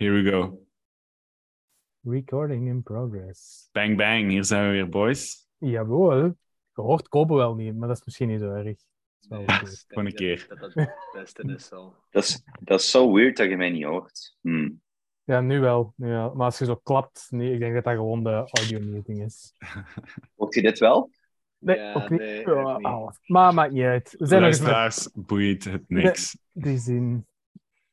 [0.00, 0.58] Here we go.
[2.04, 3.68] Recording in progress.
[3.72, 5.48] Bang bang, hier zijn we weer, boys.
[5.58, 6.22] Jawel.
[6.74, 8.76] Je hoort Kobe wel niet, maar dat is misschien niet zo erg.
[9.18, 9.44] Ja.
[9.86, 10.46] Gewoon een keer.
[10.48, 11.94] Dat dat het beste is zo.
[12.10, 14.36] Dat is, dat is zo weird dat je mij niet hoort.
[14.40, 14.70] Hm.
[15.24, 16.34] Ja, nu wel, nu wel.
[16.34, 19.54] Maar als je zo klapt, nee, ik denk dat dat gewoon de audio meeting is.
[20.36, 21.10] Hoort je dit wel?
[21.58, 22.20] Nee, Ja, ook niet.
[22.20, 23.18] nee, niet.
[23.26, 24.14] Maar maakt niet uit.
[24.18, 26.38] We zijn met Luisteraars, boeit het niks.
[26.52, 27.26] die zin.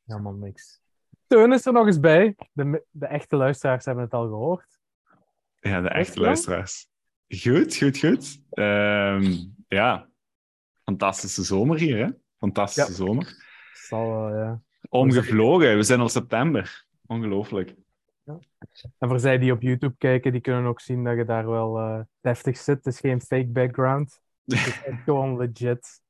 [0.04, 0.80] Helemaal niks.
[1.28, 2.36] Teun is er nog eens bij.
[2.52, 4.78] De, de echte luisteraars hebben het al gehoord.
[5.60, 6.88] Ja, de Echt echte luisteraars.
[7.28, 8.40] Goed, goed, goed.
[8.50, 9.34] Ehm,
[9.68, 10.08] ja,
[10.82, 12.10] fantastische zomer hier, hè?
[12.38, 12.96] Fantastische Ja.
[12.96, 13.34] zomer.
[13.72, 14.60] Zal, wel, ja.
[14.88, 16.86] Omgevlogen, we zijn al september.
[17.06, 17.74] Ongelooflijk.
[18.98, 21.78] En voor zij die op YouTube kijken, die kunnen ook zien dat je daar wel
[21.78, 22.76] eh, deftig zit.
[22.76, 24.20] Het is geen fake background.
[24.44, 26.00] Het is echt gewoon legit.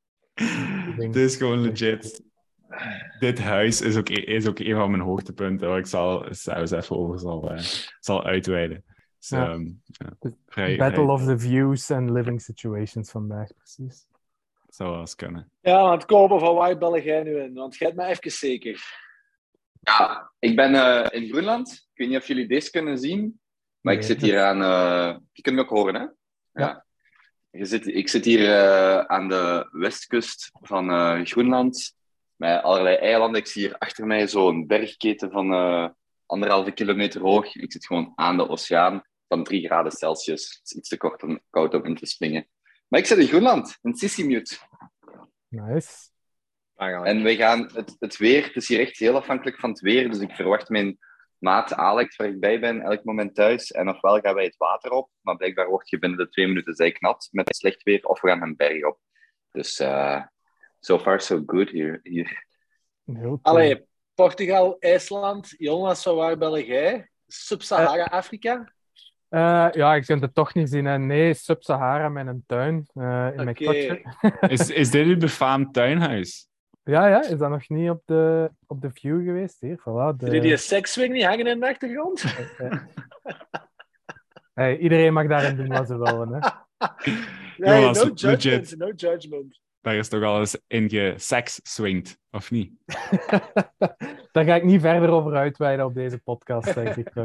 [0.97, 2.23] Dit is gewoon legit.
[3.19, 6.97] Dit huis is ook, is ook een van mijn hoogtepunten, waar ik zal zelfs even
[6.97, 7.59] over zal, eh,
[8.01, 8.85] zal uitweiden.
[9.19, 9.49] Dus, Ja.
[9.51, 14.07] ehm, ja, vrij, Battle vrij- of the views and living situations vandaag, precies.
[14.69, 15.51] zou wel eens kunnen.
[15.61, 17.55] Ja, want Kobe, van waar bel jij nu in?
[17.55, 19.07] Want jij hebt me even zeker.
[19.81, 21.69] Ja, ik ben eh, in Groenland.
[21.93, 23.41] Ik weet niet of jullie deze kunnen zien.
[23.81, 24.63] Maar ik zit hier aan...
[24.63, 26.07] eh, je kunt me ook horen, hè?
[26.63, 26.85] Ja.
[27.51, 31.97] Je zit, ik zit hier eh, aan de westkust van eh, Groenland.
[32.39, 33.41] Met allerlei eilanden.
[33.41, 35.89] Ik zie hier achter mij zo'n bergketen van eh,
[36.27, 37.55] anderhalve kilometer hoog.
[37.55, 40.49] Ik zit gewoon aan de oceaan van 3 graden Celsius.
[40.49, 42.49] Het is iets te kort om, koud om in te springen.
[42.89, 44.61] Maar ik zit in Groenland, in Sissimut.
[45.49, 46.11] Nice.
[46.77, 50.11] En we gaan, het, het weer, het is hier echt heel afhankelijk van het weer.
[50.11, 50.99] Dus ik verwacht mijn
[51.39, 53.71] maat Alex, waar ik bij ben, elk moment thuis.
[53.71, 56.75] En ofwel gaan wij het water op, maar blijkbaar word je binnen de twee minuten
[56.75, 58.99] zijknat met slecht weer, of we gaan een berg op.
[59.51, 60.23] Dus eh
[60.81, 62.01] so far so good hier.
[62.03, 62.47] hier.
[63.05, 63.39] Heel cool.
[63.43, 63.85] Allee,
[64.15, 67.11] Portugal, IJsland, Jonas, van waar bel jij?
[67.27, 68.73] Sub-Sahara-Afrika?
[69.29, 70.85] Eh, ja, ik kunt het toch niet zien.
[70.85, 70.99] hè.
[70.99, 74.03] Nee, Sub-Sahara met een tuin eh, in mijn kotje.
[74.49, 76.49] Is, is dit uw befaamd tuinhuis?
[76.83, 79.61] Ja, ja, is dat nog niet op de, op de view geweest?
[79.61, 80.17] Hier, voilà.
[80.17, 82.25] De, die sekswing niet hangen in de achtergrond?
[82.59, 82.73] eh,
[84.55, 86.33] hey, iedereen mag daarin doen wat ze willen.
[86.33, 86.49] Hè.
[87.57, 88.79] Nee, Jonas, no judgment, legit.
[88.79, 89.61] no judgment.
[89.89, 92.73] Daar is toch al eens in gesex-swinged, of niet?
[94.33, 97.13] Daar ga ik niet verder over uitweiden op deze podcast, denk ik.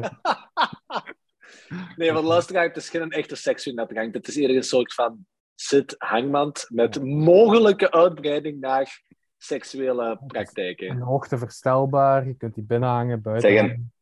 [1.95, 3.87] Nee, want luisteraar, het is geen echte sekswing.
[4.13, 5.25] Het is eerder een soort van
[5.55, 9.01] zit-hangmand met mogelijke uitbreiding naar
[9.37, 10.89] seksuele praktijken.
[10.89, 13.93] Een hoogte verstelbaar, je kunt die binnenhangen, buiten Zeg, hangen.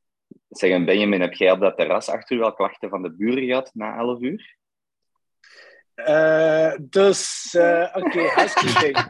[0.49, 3.45] Zeg, en Benjamin, heb jij op dat terras achter u al klachten van de buren
[3.45, 4.57] gehad na 11 uur?
[6.05, 8.97] Eh, dus, eh, oké, housekeeping.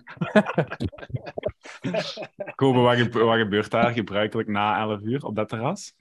[2.55, 5.93] Kobe, wat, gebe- wat gebeurt daar gebruikelijk na 11 uur op dat terras?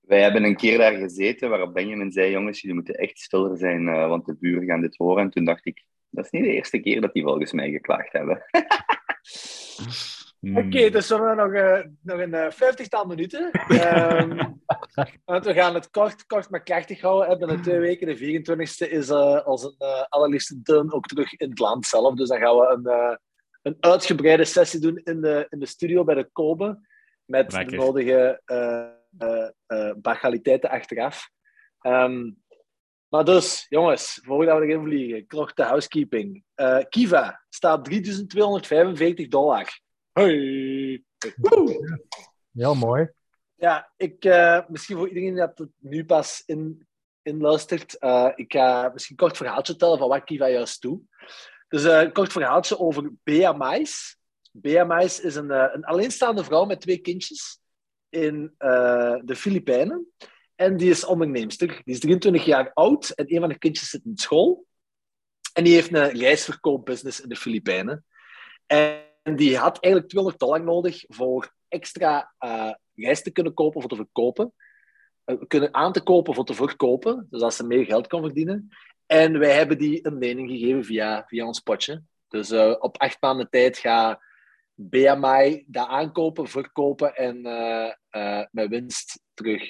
[0.00, 3.88] Wij hebben een keer daar gezeten waarop Benjamin zei: Jongens, jullie moeten echt stiller zijn,
[3.88, 5.22] eh, want de buren gaan dit horen.
[5.22, 8.12] En toen dacht ik: Dat is niet de eerste keer dat die volgens mij geklaagd
[8.12, 8.42] hebben.
[10.40, 10.56] Hmm.
[10.56, 13.50] Oké, dus we hebben nog, eh, nog een eh, vijftigtal minuten.
[13.50, 14.36] Ehm,
[15.24, 17.28] want we gaan het kort, kort maar krachtig houden.
[17.30, 17.36] hè.
[17.36, 21.58] Binnen twee weken, de 24e, is eh als een allerliefste turn ook terug in het
[21.58, 22.14] land zelf.
[22.14, 23.16] Dus dan gaan we een, eh,
[23.62, 26.88] een uitgebreide sessie doen in de, in de studio bij de Kobe.
[27.24, 27.70] Met Lekker.
[27.70, 31.30] de nodige eh eh, eh, bagaliteiten achteraf.
[31.80, 32.30] Ehm,
[33.08, 36.44] maar dus, jongens, voordat we erin vliegen, korte housekeeping.
[36.54, 39.80] Eh, Kiva staat 3245 dollar.
[40.20, 41.04] Hey.
[41.36, 41.98] Woe!
[42.52, 43.08] Heel mooi.
[43.54, 46.88] Ja, ik, eh, misschien voor iedereen die dat nu pas in,
[47.22, 51.00] inluistert, eh, ik ga misschien een kort verhaaltje vertellen van wat Kiva juist doet.
[51.68, 54.18] Dus eh, een kort verhaaltje over Bea Mais.
[54.52, 57.60] Bea Mais is een, een alleenstaande vrouw met twee kindjes
[58.08, 60.12] in eh, de Filipijnen.
[60.54, 61.68] En die is onderneemster.
[61.84, 64.66] Die is 23 jaar oud en een van de kindjes zit in school.
[65.52, 68.04] En die heeft een reisverkoopbusiness in de Filipijnen.
[68.66, 72.34] En die had eigenlijk 200 dollar nodig voor extra
[72.94, 74.52] reis te kunnen kopen voor te verkopen.
[75.30, 78.68] Eh, kunnen aan te kopen voor te verkopen, dus dat ze meer geld kon verdienen.
[79.06, 82.02] En wij hebben die een lening gegeven via, via ons potje.
[82.28, 84.22] Dus eh, op acht maanden tijd gaat
[84.74, 87.42] BMI dat aankopen, verkopen en
[88.50, 89.66] met winst terug,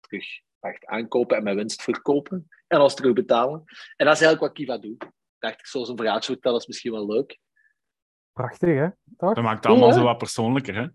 [0.00, 0.26] terug
[0.58, 2.48] wacht, aankopen en met winst verkopen.
[2.66, 3.62] En ons terug betalen.
[3.96, 5.06] En dat is eigenlijk wat Kiva doet.
[5.38, 7.38] Dacht, ik zal zo'n verhaaltje vertellen, is misschien wel leuk.
[8.32, 8.88] Prachtig, hè?
[9.16, 9.34] Toch?
[9.34, 10.86] Dat maakt het allemaal zo wat persoonlijker, hè?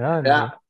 [0.00, 0.62] Ja, Ja.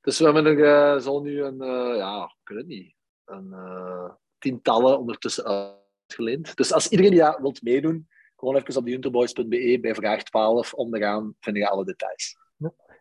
[0.00, 3.52] Dus we hebben er eh, zo nu een, eh, ja, ik weet het niet, een
[3.52, 6.56] eh, tientallen ondertussen uitgeleend.
[6.56, 10.74] Dus als iedereen die dat wilt meedoen, gewoon even op de junterboys.be bij vraag 12
[10.74, 12.36] onderaan vind je alle details.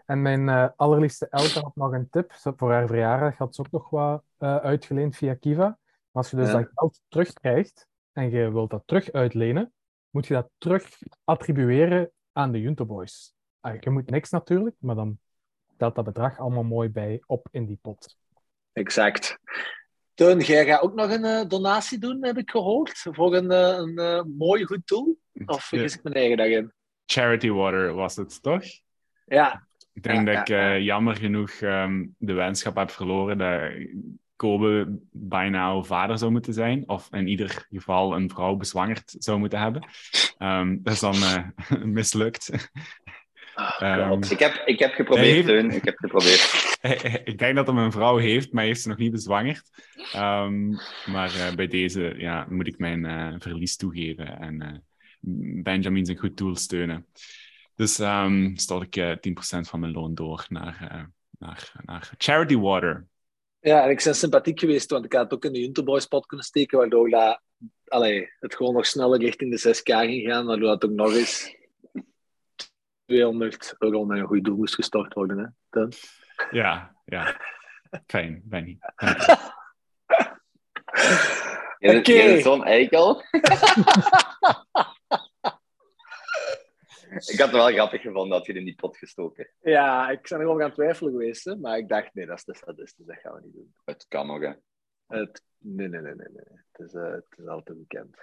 [0.06, 2.32] En mijn eh, allerliefste Elke had nog een tip.
[2.34, 5.64] Voor haar verjaardag had ze ook nog wat eh, uitgeleend via Kiva.
[5.64, 5.78] Maar
[6.12, 6.58] als je dus Ja.
[6.58, 9.74] dat geld terugkrijgt en je wilt dat terug uitlenen,
[10.10, 13.34] moet je dat terug attribueren aan de Junto Boys.
[13.60, 15.20] Ah, je moet niks natuurlijk, maar dan
[15.78, 18.18] telt dat bedrag allemaal mooi bij op in die pot.
[18.74, 19.40] Exact.
[20.14, 23.78] Teun, jij gaat ook nog een eh, donatie doen, heb ik gehoord, voor een, eh,
[23.78, 25.20] een eh, mooi goed doel?
[25.46, 26.74] Of vergis ik mijn eigen daarin?
[27.06, 28.64] Charity Water was het, toch?
[29.26, 33.38] Ja, Ik denk Ja, dat ik ja, eh, jammer genoeg ehm, de wenschap heb verloren
[33.38, 33.72] dat
[34.40, 36.84] Kobe bijna al vader zou moeten zijn.
[36.90, 39.88] Of in ieder geval een vrouw bezwangerd zou moeten hebben.
[40.38, 41.48] Ehm, dat is dan eh,
[41.84, 42.70] mislukt.
[43.56, 44.24] Ah, Ehm.
[44.30, 45.72] Ik heb, ik heb geprobeerd, Hij heeft- Teun.
[45.72, 46.78] Ik heb geprobeerd.
[47.28, 49.70] ik denk dat hem een vrouw heeft, maar hij heeft ze nog niet bezwangerd.
[50.14, 50.70] Ehm,
[51.06, 54.84] maar eh, bij deze ja, moet ik mijn eh, verlies toegeven en
[55.64, 57.06] Benjamin zijn goed doel steunen.
[57.76, 57.94] Dus
[58.54, 61.08] stel ik eh 10% van mijn loon door naar,
[61.40, 63.08] naar, naar Charity Water.
[63.62, 66.06] Ja, en ik ben sympathiek geweest, want ik had het ook in de Junto Boys
[66.06, 67.42] pot kunnen steken, waardoor dat,
[67.88, 71.56] allee, het gewoon nog sneller richting de 6k ging gaan, waardoor dat ook nog eens
[73.06, 75.38] 200 euro met een goed doel moest gestort worden.
[75.38, 75.46] Hè?
[75.70, 75.92] Teun?
[76.52, 77.42] Ja, ja.
[78.08, 78.78] Fijn, Benny.
[81.80, 82.02] Oké.
[82.04, 83.22] bent zo'n eikel.
[87.28, 89.50] ik had het wel grappig gevonden dat je het in die pot gestoken.
[89.62, 92.44] Ja, ik ben erover aan het twijfelen geweest, hè, maar ik dacht, nee, dat is
[92.44, 93.74] te sadistisch, dat gaan we niet doen.
[93.86, 94.54] Het kan nog, hè.
[95.08, 96.60] Het, nee, nee, nee, nee, nee.
[96.72, 98.18] Het is, eh, het is al te bekend.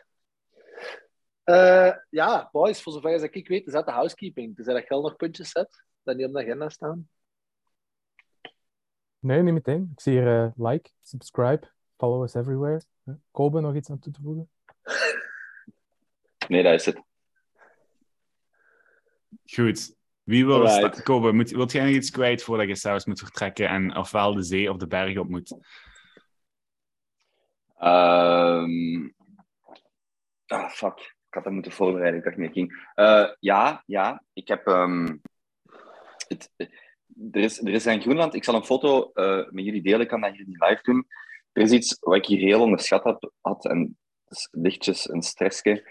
[1.44, 4.56] Eh, ja, boys, voor zover als ik weet, is dat de housekeeping.
[4.56, 7.08] Dus dat geld nog puntjes zet, dat niet op de agenda staan.
[9.18, 9.90] Nee, niet meteen.
[9.92, 12.82] Ik zie hier eh, like, subscribe, follow us everywhere.
[13.30, 14.50] Kobe, nog iets aan toe te voegen?
[16.48, 17.02] Nee, dat is het.
[19.44, 19.94] Goed.
[20.22, 20.94] Wie wil Alright.
[20.94, 24.34] sta- Kobe, moet, wilt jij nog iets kwijt voordat je zelfs moet vertrekken en ofwel
[24.34, 25.56] de zee of de bergen op moet?
[27.78, 29.08] Ehm
[30.46, 30.98] Ah, fuck.
[30.98, 32.18] Ik had dat moeten voorbereiden.
[32.18, 32.90] Ik dacht niet ging.
[32.94, 34.22] Eh, ja, ja.
[34.32, 34.66] Ik heb...
[34.66, 35.16] ehm,
[36.28, 36.50] het,
[37.30, 38.34] er, is, er is in Groenland...
[38.34, 40.00] Ik zal een foto eh, met jullie delen.
[40.00, 41.06] Ik kan dat hier niet live doen.
[41.52, 43.30] Er is iets wat ik hier heel onderschat had.
[43.40, 43.98] had en
[44.50, 45.88] lichtjes een stressje.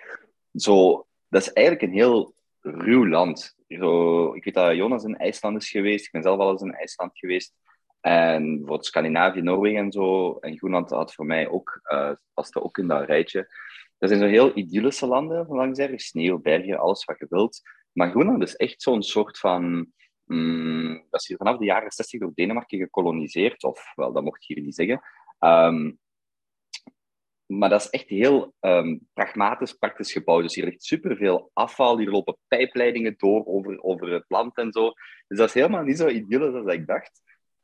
[0.54, 2.34] Zo, dat is eigenlijk een heel
[2.66, 3.56] ruw land.
[3.68, 6.06] Zo, ik weet dat Jonas in IJsland is geweest.
[6.06, 7.54] Ik ben zelf al eens in IJsland geweest.
[8.02, 10.38] En bijvoorbeeld Scandinavië, Noorwegen en zo.
[10.40, 13.54] En Groenland had voor mij ook, eh paste ook in dat rijtje.
[13.98, 16.00] Dat zijn zo heel idyllische landen, langs er.
[16.00, 17.62] Sneeuw, bergen, alles wat je wilt.
[17.92, 19.92] Maar Groenland is echt zo'n soort van...
[20.26, 23.64] mm, dat is hier vanaf de jaren 60 door Denemarken gekoloniseerd.
[23.64, 25.02] Of, wel, dat mocht je hier niet zeggen.
[25.40, 25.92] Ehm,
[27.46, 30.42] maar dat is echt heel ehm, pragmatisch, praktisch gebouwd.
[30.44, 31.98] Dus hier ligt superveel afval.
[31.98, 34.92] Hier lopen pijpleidingen door over, over het land en zo.
[35.28, 37.22] Dus dat is helemaal niet zo idyllisch als ik dacht.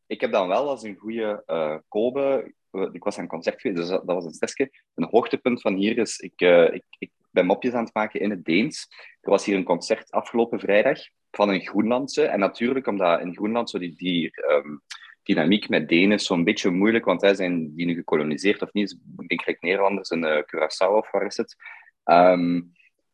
[0.08, 2.54] Ik heb dan wel als een goede eh Kobe...
[2.72, 4.72] eh, Ik was aan een concert geweest, dus dat was een zesje.
[4.96, 6.20] Een hoogtepunt van hier is...
[6.20, 8.88] Ik, eh, ik, ik ben mopjes aan het maken in het Deens.
[9.22, 11.00] Er was hier een concert afgelopen vrijdag
[11.32, 12.24] van een Groenlandse.
[12.26, 14.76] En natuurlijk, omdat in Groenland zo die, die ehm,
[15.24, 18.92] dynamiek met Denen is zo'n beetje moeilijk, want zij zijn die nu gekoloniseerd of niet.
[19.18, 21.56] Ik denk gelijk Nederlanders in eh, Curaçao of waar is het.
[22.04, 22.62] Ehm,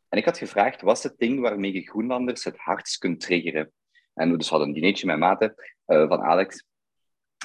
[0.09, 3.71] en ik had gevraagd, wat is het ding waarmee je Groenlanders het hardst kunt triggeren?
[4.13, 5.53] En we dus hadden een dinertje met maten
[5.85, 6.65] eh, van Alex.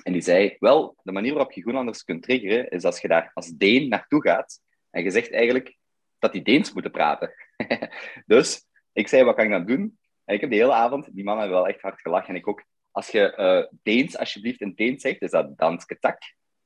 [0.02, 3.30] En die zei, wel, de manier waarop je Groenlanders kunt triggeren, is als je daar
[3.34, 5.76] als Deen naartoe gaat en je zegt eigenlijk
[6.18, 7.34] dat die Deens moeten praten.
[8.26, 9.98] dus ik zei, wat kan ik dan doen?
[10.24, 12.48] En ik heb de hele avond, die mannen hebben wel echt hard gelachen en ik
[12.48, 12.64] ook.
[12.92, 16.18] Als je eh, Deens alsjeblieft in Deens zegt, is dat danske tak.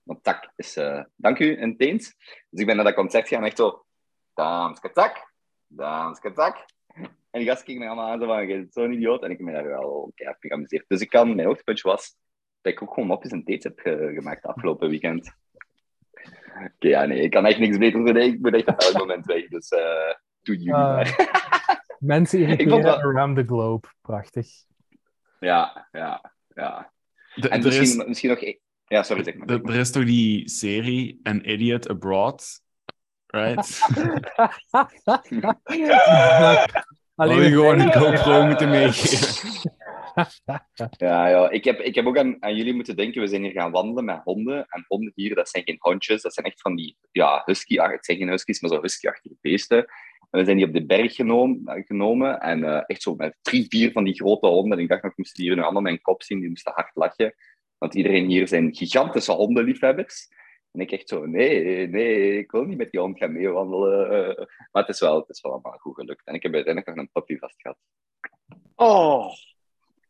[0.02, 2.14] Want tak is eh, dank u in Deens.
[2.50, 3.84] Dus ik ben naar dat concert gegaan en echt zo,
[4.34, 5.32] danske tak,
[5.66, 6.64] danske tak.
[7.30, 9.22] En die gasten keken me allemaal aan zo van, je bent zo'n idioot.
[9.22, 10.84] En ik heb me daar wel keihard mee geamuseerd.
[10.88, 12.16] Dus ik kan, mijn hoogtepuntje was
[12.60, 15.32] dat ik ook gewoon mopjes en dates heb ge- gemaakt afgelopen weekend.
[16.64, 18.16] Oké, ja, nee, ik kan echt niks beter doen.
[18.16, 19.48] Ik moet echt op elk moment weg.
[19.48, 20.94] Dus eh doe jullie Ah.
[20.94, 21.44] maar.
[21.98, 23.88] Mensen irriteren around the globe.
[24.00, 24.46] Prachtig.
[25.40, 26.92] Ja, ja, ja.
[27.34, 28.40] De- En is, misschien, misschien nog...
[28.40, 29.48] e- Ja, sorry, zeg maar.
[29.48, 32.60] er, er is toch die serie An Idiot Abroad?
[33.26, 33.78] Right?
[37.16, 39.50] Alleen het gewoon een GoPro moeten meegeven.
[40.96, 41.50] Ja, ja.
[41.50, 44.04] Ik, heb, ik heb ook aan, aan jullie moeten denken, we zijn hier gaan wandelen
[44.04, 44.66] met honden.
[44.68, 48.04] En honden hier, dat zijn geen hondjes, dat zijn echt van die, ja, husky het
[48.04, 49.86] zijn geen huskies, maar zo husky-achtige beesten.
[50.30, 53.66] En we zijn die op de berg genomen, genomen en eh, echt zo met drie,
[53.68, 54.78] vier van die grote honden.
[54.78, 56.90] En ik dacht nog, moesten die hier nu allemaal mijn kop zien, die moesten hard
[56.94, 57.34] lachen.
[57.78, 60.28] Want iedereen hier zijn gigantische hondenliefhebbers.
[60.72, 64.10] En ik echt zo, nee, nee, ik wil niet met die hond gaan meewandelen.
[64.10, 66.26] Eh, Maar het is, wel, het is wel allemaal goed gelukt.
[66.26, 67.78] En ik heb uiteindelijk nog een puppy vast gehad.
[68.74, 69.32] Oh,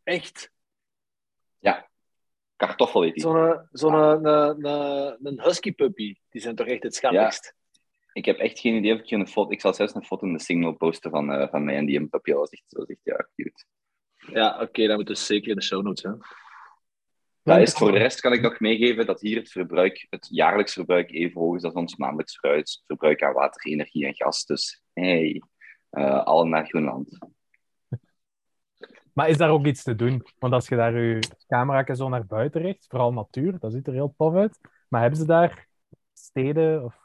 [0.03, 0.55] echt?
[2.57, 3.23] Kartoffel heet die.
[3.73, 6.17] Zo'n een, een, een husky puppy.
[6.31, 7.55] Die zijn toch echt het schattigst.
[8.17, 9.51] Ik heb echt geen idee of ik hier een foto...
[9.51, 12.09] Ik zal zelfs een foto in de signal posten van, eh, van mij en die.
[12.11, 13.65] Dat was echt, dat was echt ja, cute.
[14.17, 16.03] Ja, oké, dat moet dus zeker in de show notes.
[16.03, 16.11] Hè.
[17.43, 20.73] Dat is, voor de rest kan ik nog meegeven dat hier het verbruik, het jaarlijks
[20.73, 24.45] verbruik even hoog is als ons maandelijks verbruik- verbruik aan water, energie en gas.
[24.45, 25.43] Dus hey,
[25.91, 27.19] eh al naar Groenland.
[29.13, 30.27] Maar is daar ook iets te doen?
[30.39, 33.93] Want als je daar je camera zo naar buiten richt, vooral natuur, dat ziet er
[33.93, 34.59] heel tof uit.
[34.89, 35.69] Maar hebben ze daar
[36.13, 37.05] steden of...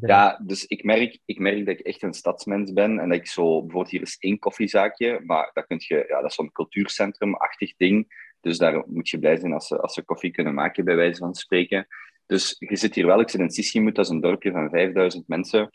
[0.00, 3.26] Ja, dus ik merk, ik merk dat ik echt een stadsmens ben en dat ik
[3.26, 7.76] zo, bijvoorbeeld hier is één koffiezaakje, maar dat, kun je, ja, dat is zo'n cultuurcentrum-achtig
[7.76, 8.28] ding.
[8.40, 11.18] Dus daar moet je blij zijn als ze, als ze koffie kunnen maken, bij wijze
[11.18, 11.86] van spreken.
[12.26, 15.28] Dus je zit hier wel, ik zit in Sissimut, dat is een dorpje van 5000
[15.28, 15.70] mensen.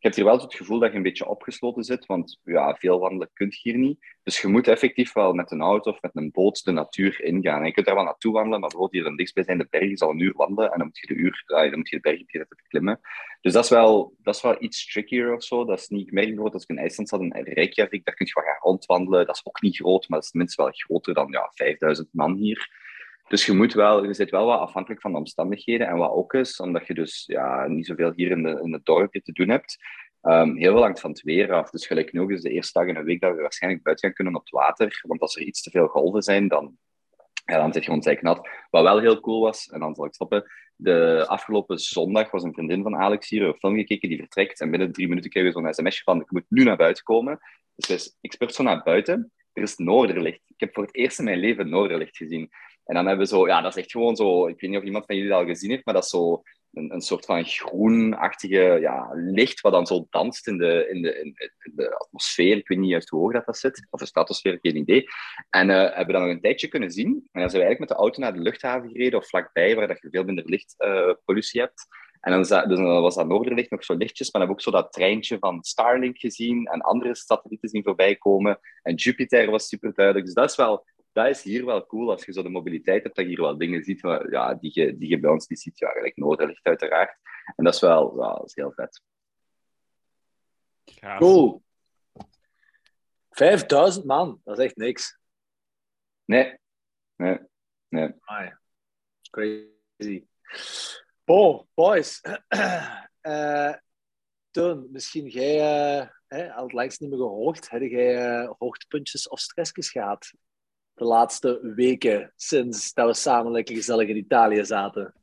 [0.00, 2.98] Je hebt hier wel het gevoel dat je een beetje opgesloten zit, want ja, veel
[2.98, 3.98] wandelen kun je hier niet.
[4.22, 7.60] Dus je moet effectief wel met een auto of met een boot de natuur ingaan.
[7.60, 10.10] En je kunt daar wel naartoe wandelen, maar bijvoorbeeld hier een dichtstbijzijnde berg is al
[10.10, 13.00] een uur wandelen en dan moet je de, uur, dan moet je de berg beklimmen.
[13.40, 15.64] Dus dat is, wel, dat is wel iets trickier of zo.
[15.64, 18.26] Dat is niet, ik merk bijvoorbeeld als ik in IJsland zat, in Reykjavik, daar kun
[18.26, 19.26] je wel gaan rondwandelen.
[19.26, 22.34] Dat is ook niet groot, maar dat is tenminste wel groter dan ja, 5000 man
[22.34, 22.88] hier.
[23.30, 25.86] Dus je, moet wel, je zit wel wat afhankelijk van de omstandigheden.
[25.86, 28.84] En wat ook is, omdat je dus ja, niet zoveel hier in, de, in het
[28.84, 29.76] dorpje te doen hebt,
[30.22, 31.70] um, heel veel hangt van het weer af.
[31.70, 34.16] Dus gelijk nog eens de eerste dag in een week dat we waarschijnlijk buiten gaan
[34.16, 35.00] kunnen op het water.
[35.06, 36.76] Want als er iets te veel golven zijn, dan,
[37.44, 38.48] ja, dan zit je gewoon nat.
[38.70, 40.44] Wat wel heel cool was, en dan zal ik stoppen.
[40.76, 44.60] De afgelopen zondag was een vriendin van Alex hier een film gekeken die vertrekt.
[44.60, 47.40] En binnen drie minuten kregen we zo'n sms'je van, ik moet nu naar buiten komen.
[47.74, 49.32] Dus ik spurt zo naar buiten.
[49.52, 50.40] Er is noorderlicht.
[50.46, 52.50] Ik heb voor het eerst in mijn leven noorderlicht gezien.
[52.84, 54.84] En dan hebben we zo, ja, dat is echt gewoon zo, ik weet niet of
[54.84, 57.44] iemand van jullie dat al gezien heeft, maar dat is zo een, een soort van
[57.44, 61.34] groenachtige ja, licht wat dan zo danst in de, in, de, in,
[61.74, 62.56] de atmosfeer.
[62.56, 65.04] Ik weet niet juist hoe hoog dat, dat zit, of de stratosfeer, geen idee.
[65.50, 67.06] En uh, hebben we dat nog een tijdje kunnen zien.
[67.06, 69.88] En dan zijn we eigenlijk met de auto naar de luchthaven gereden, of vlakbij, waar
[69.88, 71.86] dat je veel minder lichtpollutie uh, hebt.
[72.20, 74.74] En dan, dus dan was dat noorderlicht nog zo lichtjes, maar dan hebben we ook
[74.74, 78.58] zo dat treintje van Starlink gezien en andere satellieten zien voorbij komen.
[78.82, 80.26] En Jupiter was super duidelijk.
[80.26, 83.16] Dus dat is wel dat is hier wel cool als je zo de mobiliteit hebt,
[83.16, 85.60] dat je hier wel dingen ziet waar, ja, die, je, die je bij ons niet
[85.60, 85.78] ziet.
[85.78, 87.16] Ja, gelijk Noorderlicht uiteraard.
[87.56, 89.02] En dat is wel ja, dat is heel vet.
[91.18, 91.62] Cool.
[93.30, 95.18] 5000 man, dat is echt niks.
[96.24, 96.58] Nee,
[97.16, 97.38] nee,
[97.88, 98.12] nee.
[98.20, 98.56] Amai.
[99.30, 100.26] Crazy.
[101.24, 102.20] Oh, boys.
[103.20, 103.74] Eh
[104.50, 109.28] Teun, misschien jij, eh, hè, al het langst niet meer gehoord, heb jij eh, hoogtepuntjes
[109.28, 110.32] of stressjes gehad
[111.00, 115.14] de laatste weken sinds dat we samen lekker gezellig in Italië zaten?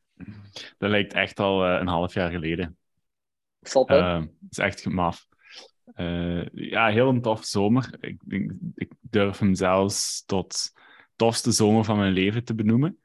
[0.77, 2.77] Dat lijkt echt al eh, een half jaar geleden.
[3.59, 3.97] Zat, hè?
[3.97, 5.27] Eh, Het is echt maf.
[5.93, 7.97] Eh, ja, heel een tof zomer.
[7.99, 8.21] Ik,
[8.75, 10.71] ik durf hem zelfs tot
[11.15, 12.99] tofste zomer van mijn leven te benoemen.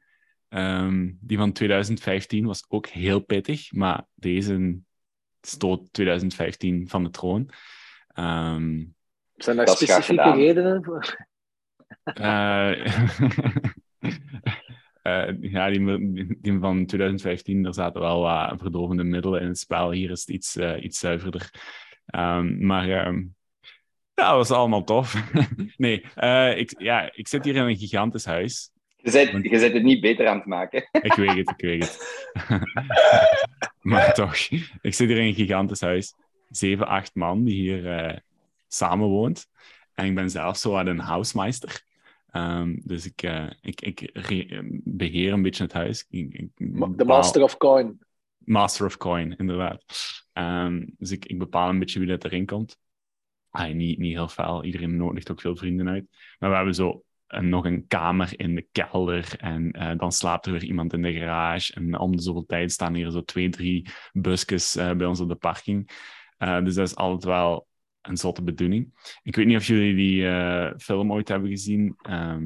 [0.49, 4.79] Ehm, die van 2015 was ook heel pittig, maar deze
[5.41, 7.49] stoot 2015 van de troon.
[8.07, 8.83] Ehm,
[9.35, 11.31] Zijn daar specifieke redenen voor?
[12.03, 12.71] Eh,
[15.01, 19.91] eh, ja, die, die van 2015, er zaten wel wat verdovende middelen in het spel.
[19.91, 21.49] Hier is het iets, eh, iets zuiverder.
[22.05, 23.23] Ehm, maar ehm,
[24.13, 25.31] ja, dat was allemaal tof.
[25.77, 26.01] nee,
[26.55, 28.71] ik, ja, ik zit hier in een gigantisch huis.
[28.97, 30.89] Je bent, je bent het niet beter aan het maken.
[31.01, 32.21] Ik weet het, ik weet het.
[33.81, 34.35] maar toch,
[34.81, 36.13] ik zit hier in een gigantisch huis.
[36.49, 38.17] Zeven, acht man die hier eh
[38.67, 39.47] samen woont.
[39.93, 41.83] En ik ben zelf zo aan een housemeister.
[42.33, 44.09] Ehm, dus ik, eh, ik, ik
[44.83, 46.05] beheer een beetje het huis.
[46.07, 47.99] De Master of Coin.
[48.37, 49.83] Master of Coin, inderdaad.
[50.33, 52.77] Ehm, dus ik, ik bepaal een beetje wie dat erin komt.
[53.49, 54.63] Ah, niet, niet heel fel.
[54.63, 56.05] Iedereen nodigt ook veel vrienden uit.
[56.39, 59.35] Maar we hebben zo een, nog een kamer in de kelder.
[59.37, 61.73] En eh, dan slaapt er weer iemand in de garage.
[61.73, 65.27] En om de zoveel tijd staan hier zo twee, drie busjes eh, bij ons op
[65.27, 65.89] de parking.
[66.37, 67.67] Eh, dus dat is altijd wel
[68.03, 68.93] een zotte bedoeling.
[69.23, 71.95] Ik weet niet of jullie die eh, film ooit hebben gezien.
[72.01, 72.43] ehm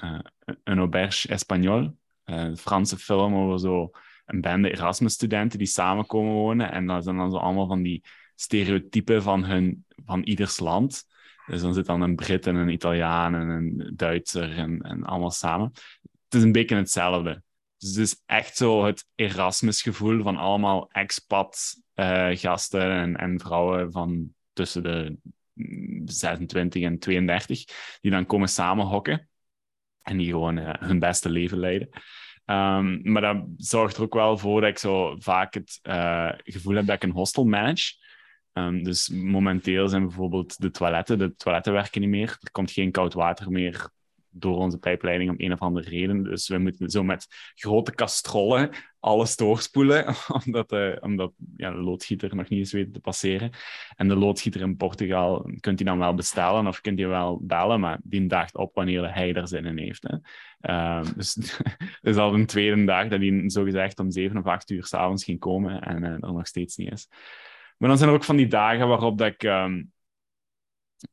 [0.00, 0.18] eh,
[0.64, 1.96] een auberge espagnol.
[2.24, 3.90] Eh, een Franse film over zo
[4.24, 6.72] een bende Erasmus-studenten die samenkomen wonen.
[6.72, 11.04] En dat zijn dan zo allemaal van die stereotypen van, hun, van ieders land.
[11.46, 15.30] Dus dan zit dan een Brit en een Italiaan en een Duitser en, en allemaal
[15.30, 15.70] samen.
[16.02, 17.42] Het is een beetje hetzelfde.
[17.76, 24.82] Dus het is echt zo het Erasmus-gevoel van allemaal expat-gasten en, en vrouwen van tussen
[24.82, 25.16] de
[25.52, 27.64] mm, 26 en 32,
[28.00, 29.28] die dan komen samenhokken
[30.02, 31.88] en die gewoon eh, hun beste leven leiden.
[32.44, 36.74] Ehm, maar dat zorgt er ook wel voor dat ik zo vaak het eh, gevoel
[36.74, 37.92] heb dat ik een hostel manage.
[38.52, 42.36] Ehm, dus momenteel zijn bijvoorbeeld de toiletten, de toiletten werken niet meer.
[42.40, 43.90] Er komt geen koud water meer
[44.30, 46.22] door onze pijpleiding om een of andere reden.
[46.22, 48.70] Dus we moeten zo met grote kastrollen
[49.00, 53.50] alles doorspoelen, omdat, de, omdat ja, de loodgieter nog niet eens weet te passeren.
[53.96, 57.80] En de loodgieter in Portugal kunt hij dan wel bestellen of kunt hij wel bellen,
[57.80, 60.02] maar die daagt op wanneer hij er zin in heeft.
[60.02, 60.16] Hè.
[60.60, 64.70] Uh, dus het is al een tweede dag dat hij zogezegd om zeven of acht
[64.70, 67.08] uur s'avonds ging komen en uh, er nog steeds niet is.
[67.78, 69.42] Maar dan zijn er ook van die dagen waarop dat ik...
[69.42, 69.92] Um,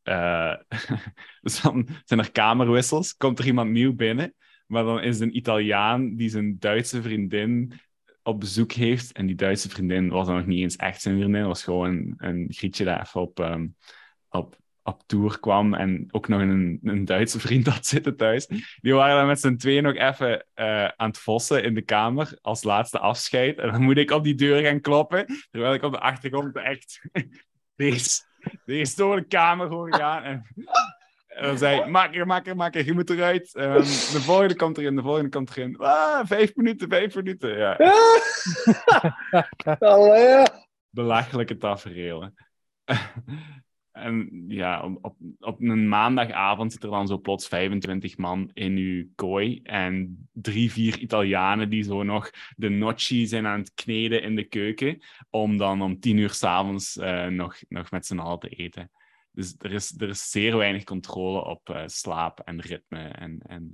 [0.03, 0.55] uh,
[1.41, 4.33] dus dan zijn er kamerwissels, komt er iemand nieuw binnen,
[4.67, 7.73] maar dan is een Italiaan die zijn Duitse vriendin
[8.23, 9.11] op bezoek heeft.
[9.11, 12.45] En die Duitse vriendin was dan nog niet eens echt zijn vriendin, was gewoon een
[12.49, 13.75] grietje dat even op, um,
[14.29, 18.47] op, op tour kwam en ook nog een, een Duitse vriend had zitten thuis.
[18.81, 22.37] Die waren dan met z'n tweeën nog even uh, aan het vossen in de kamer
[22.41, 23.57] als laatste afscheid.
[23.57, 27.01] En dan moet ik op die deur gaan kloppen, terwijl ik op de achtergrond echt
[28.65, 30.23] de kamer gewoon gaan.
[30.23, 30.45] En,
[31.27, 33.51] en dan zei ik, makker, makker, makker, je moet eruit.
[33.53, 35.77] De volgende komt erin, de volgende komt erin.
[35.77, 37.57] Ah, vijf minuten, vijf minuten.
[37.57, 37.77] Ja.
[40.89, 42.33] Belachelijke tafereelen.
[43.97, 49.07] En ja, op, op een maandagavond zit er dan zo plots 25 man in uw
[49.15, 49.59] kooi.
[49.63, 54.43] En drie, vier Italianen die zo nog de nocci zijn aan het kneden in de
[54.43, 55.01] keuken.
[55.29, 58.91] Om dan om tien uur s'avonds uh, nog, nog met z'n allen te eten.
[59.31, 63.71] Dus er is, er is zeer weinig controle op uh, slaap en ritme en, en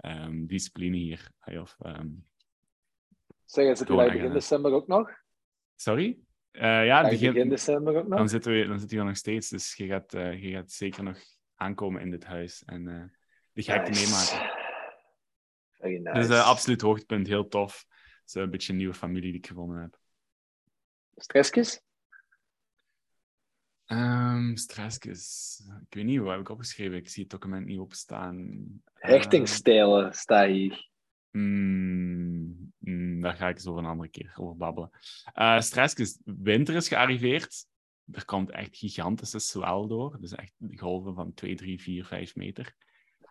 [0.00, 1.30] uh, um, discipline hier.
[1.44, 2.26] Of, um,
[3.44, 5.10] zeg, je daar begin december ook nog?
[5.74, 6.18] Sorry?
[6.56, 8.18] Uh, ja, begin, begin, december ook nog?
[8.18, 11.02] Dan zitten, we, dan zitten we nog steeds, dus je gaat, uh, je gaat zeker
[11.02, 11.18] nog
[11.54, 12.64] aankomen in dit huis.
[12.64, 13.02] En uh,
[13.52, 14.04] die ga ik nice.
[14.04, 14.56] meemaken.
[15.72, 16.28] Very nice.
[16.28, 17.84] Dus absoluut hoogtepunt, heel tof.
[17.88, 19.98] Het is een beetje een nieuwe familie die ik gevonden heb.
[21.16, 21.80] Stressjes?
[23.86, 25.60] Um, stressjes.
[25.88, 26.96] Ik weet niet, wat heb ik opgeschreven?
[26.96, 28.58] Ik zie het document niet opstaan.
[28.94, 30.88] Hechtingsstijlen staat hier.
[31.36, 34.90] Mm, daar ga ik zo een andere keer over babbelen.
[35.34, 36.20] Uh, stressjes.
[36.24, 37.66] Winter is gearriveerd.
[38.12, 40.20] Er komt echt gigantische swell door.
[40.20, 42.74] Dus echt golven van 2, 3, 4, 5 meter.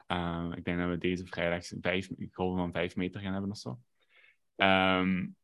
[0.08, 3.58] Uh, ik denk dat we deze vrijdag vijf, golven van 5 meter gaan hebben of
[3.58, 3.80] zo.
[4.56, 5.36] Um,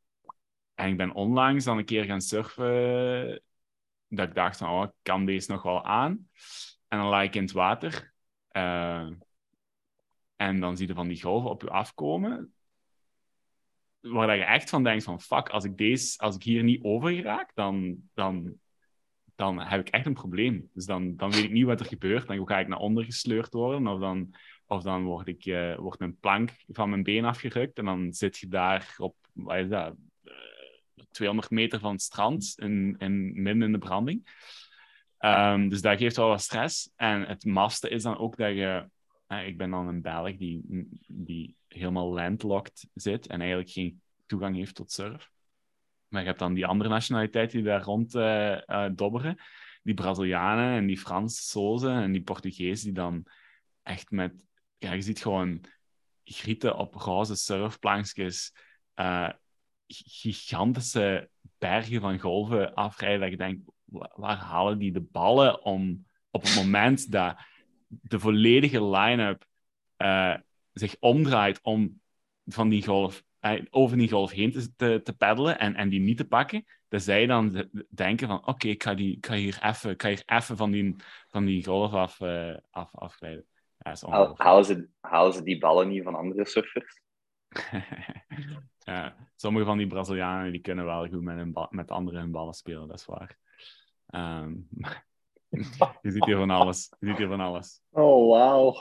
[0.74, 3.42] en ik ben onlangs dan een keer gaan surfen.
[4.08, 6.30] Dat ik dacht van, oh, ik kan deze nog wel aan.
[6.88, 8.14] En dan lag ik in het water.
[8.52, 9.08] Uh,
[10.42, 12.54] en dan zie je van die golven op je afkomen.
[14.00, 17.12] Waar je echt van denkt van, fuck, als ik, deze, als ik hier niet over
[17.12, 18.54] geraak, dan, dan,
[19.36, 20.70] dan heb ik echt een probleem.
[20.74, 22.28] Dus dan, dan weet ik niet wat er gebeurt.
[22.28, 23.88] Dan ga ik naar onder gesleurd worden.
[23.88, 27.78] Of dan, of dan word, ik, uh, wordt mijn plank van mijn been afgerukt.
[27.78, 30.34] En dan zit je daar op, wat is dat, uh,
[31.12, 34.30] 200 meter van het strand, in, in, midden in de branding.
[35.20, 36.92] Um, dus dat geeft wel wat stress.
[36.96, 38.90] En het maste is dan ook dat je
[39.40, 40.62] ik ben dan een Belg die,
[41.08, 45.32] die helemaal landlocked zit en eigenlijk geen toegang heeft tot surf.
[46.08, 49.38] Maar je hebt dan die andere nationaliteiten die daar rond uh, uh, dobberen.
[49.84, 53.26] Die Brazilianen en die Fransozen en die Portugezen die dan
[53.84, 54.46] echt met...
[54.78, 55.64] Ja, je ziet gewoon
[56.24, 58.54] grieten op roze surfplankjes.
[58.96, 59.30] Uh,
[59.88, 63.20] gigantische bergen van golven afrijden.
[63.20, 63.72] Dat je denkt,
[64.16, 67.38] waar halen die de ballen om op het moment dat
[68.02, 69.46] de volledige line-up
[69.98, 70.36] uh,
[70.74, 72.02] zich omdraait om
[72.46, 76.00] van die golf, uh, over die golf heen te, te, te peddelen en, en die
[76.00, 79.34] niet te pakken, dat zij dan denken van oké, okay, ik, ga die, ik ga
[79.34, 80.96] hier even, ik ga hier even van die,
[81.28, 83.46] van die golf af, uh, af, afglijden.
[83.78, 87.02] Ja, halen, ze, halen ze die ballen niet van andere surfers?
[88.92, 92.54] ja, sommige van die Brazilianen die kunnen wel goed met, hun met anderen hun ballen
[92.54, 93.38] spelen, dat is waar.
[94.14, 94.68] Um,
[96.02, 96.94] Je ziet hier van alles.
[97.00, 97.82] Je ziet hier van alles.
[97.90, 98.76] Oh, wauw.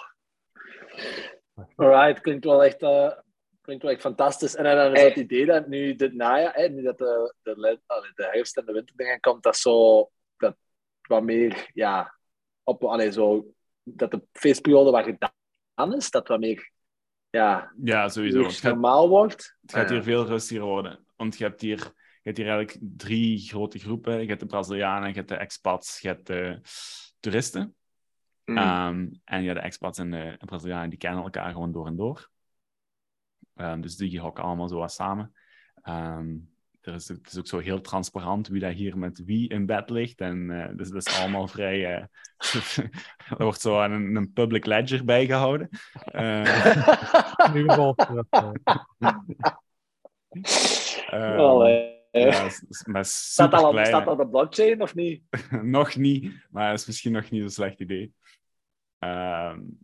[1.77, 3.13] Alright, klinkt wel echt, uh,
[3.61, 4.57] klinkt wel echt fantastisch.
[4.57, 7.81] En dan is het idee dat nu dit najaar, hè, nu dat de, de,
[8.15, 10.57] de herfst en de winter dingen komt, dat zo dat
[11.01, 12.19] wat meer, ja,
[12.63, 16.71] op, allee, zo, dat de feestperiode wat gedaan is, dat wat meer,
[17.31, 18.43] ja, ja sowieso.
[18.43, 19.57] Het normaal wordt.
[19.61, 21.07] Het gaat hier veel rustiger worden.
[21.17, 24.21] Want je hebt hier hebt hier eigenlijk drie grote groepen.
[24.21, 26.61] Je hebt de Brazilianen, je hebt de expats, je hebt de
[27.21, 27.75] toeristen.
[28.45, 28.59] Mm.
[28.59, 32.31] Um, en ja, de expats en de Brazilianen die kennen elkaar gewoon door en door.
[33.55, 35.33] Um, dus die hokken allemaal zo wat samen.
[35.85, 39.67] Um, er is, het is ook zo heel transparant wie dat hier met wie in
[39.67, 40.21] bed ligt.
[40.21, 41.79] En uh, dus dat is allemaal vrij.
[41.79, 42.05] Uh,
[43.39, 45.69] er wordt zo een, een public ledger bijgehouden.
[46.13, 46.45] Uh,
[47.37, 47.97] geval.
[51.13, 52.49] uh, ja,
[52.85, 55.23] maar staat, al, dat op de blockchain of niet?
[55.63, 58.15] nog niet, maar dat is misschien nog niet een slecht idee.
[58.99, 59.79] Um,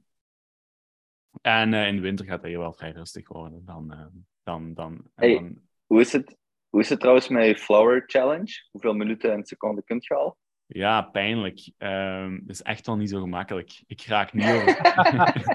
[1.40, 3.64] En eh, in de winter gaat het hier wel vrij rustig worden.
[3.64, 4.06] Dan, eh,
[4.42, 5.34] dan, dan, Hey.
[5.34, 6.36] dan- Hoe is het,
[6.68, 8.52] hoe is het trouwens met je Flower Challenge?
[8.70, 10.36] Hoeveel minuten en seconden kunt je al?
[10.68, 11.70] ja, pijnlijk.
[11.78, 13.82] Ehm Het is echt wel niet zo gemakkelijk.
[13.86, 14.78] Ik raak niet over.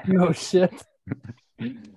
[0.16, 0.90] No shit.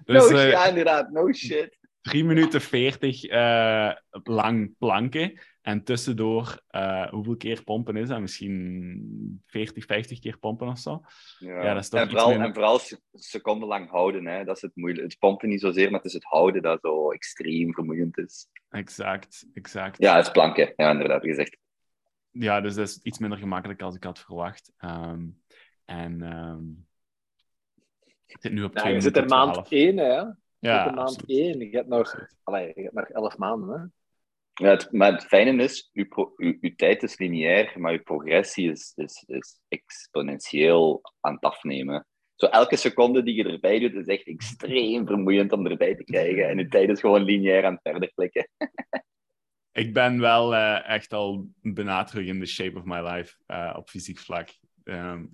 [0.04, 1.10] dus no, eh, ja, inderdaad.
[1.10, 1.78] No shit.
[2.04, 5.40] 3 minuten 40 eh, lang planken.
[5.62, 8.20] En tussendoor, eh, hoeveel keer pompen is dat?
[8.20, 11.02] Misschien 40, 50 keer pompen of zo.
[11.38, 11.62] Ja.
[11.62, 12.46] Ja, dat is toch en, vooral, minder.
[12.46, 12.80] en vooral
[13.12, 14.26] secondenlang houden.
[14.26, 14.44] Hè.
[14.44, 15.02] Dat is het moeilijk.
[15.02, 18.48] Het pompen niet zozeer, maar het is het houden dat zo extreem vermoeiend is.
[18.70, 19.98] Exact, exact.
[19.98, 20.72] Ja, het is planken.
[20.76, 21.22] Ja, inderdaad.
[21.22, 21.56] Gezegd.
[22.30, 24.72] Ja, dus dat is iets minder gemakkelijk als ik had verwacht.
[24.76, 25.26] Ehm,
[25.84, 26.64] en ehm,
[28.26, 29.70] ik zit nu op Ja, twee je zit in minuten maand 12.
[29.70, 30.42] 1, hè?
[30.64, 31.56] Je Ja, zit in maand absoluut.
[31.56, 31.70] 1.
[31.70, 33.84] Je hebt nog, allee, je hebt nog 11 maanden, hè?
[34.64, 38.02] Ja, het, maar het fijne is, uw, pro- uw, uw tijd is lineair, maar uw
[38.02, 42.06] progressie is, is, is exponentieel aan het afnemen.
[42.34, 46.48] Zo elke seconde die je erbij doet, is echt extreem vermoeiend om erbij te krijgen.
[46.48, 48.48] En uw tijd is gewoon lineair aan het verder klikken.
[49.72, 53.88] Ik ben wel eh, echt al terug in the shape of my life eh, op
[53.88, 54.48] fysiek vlak.
[54.84, 55.24] Ehm,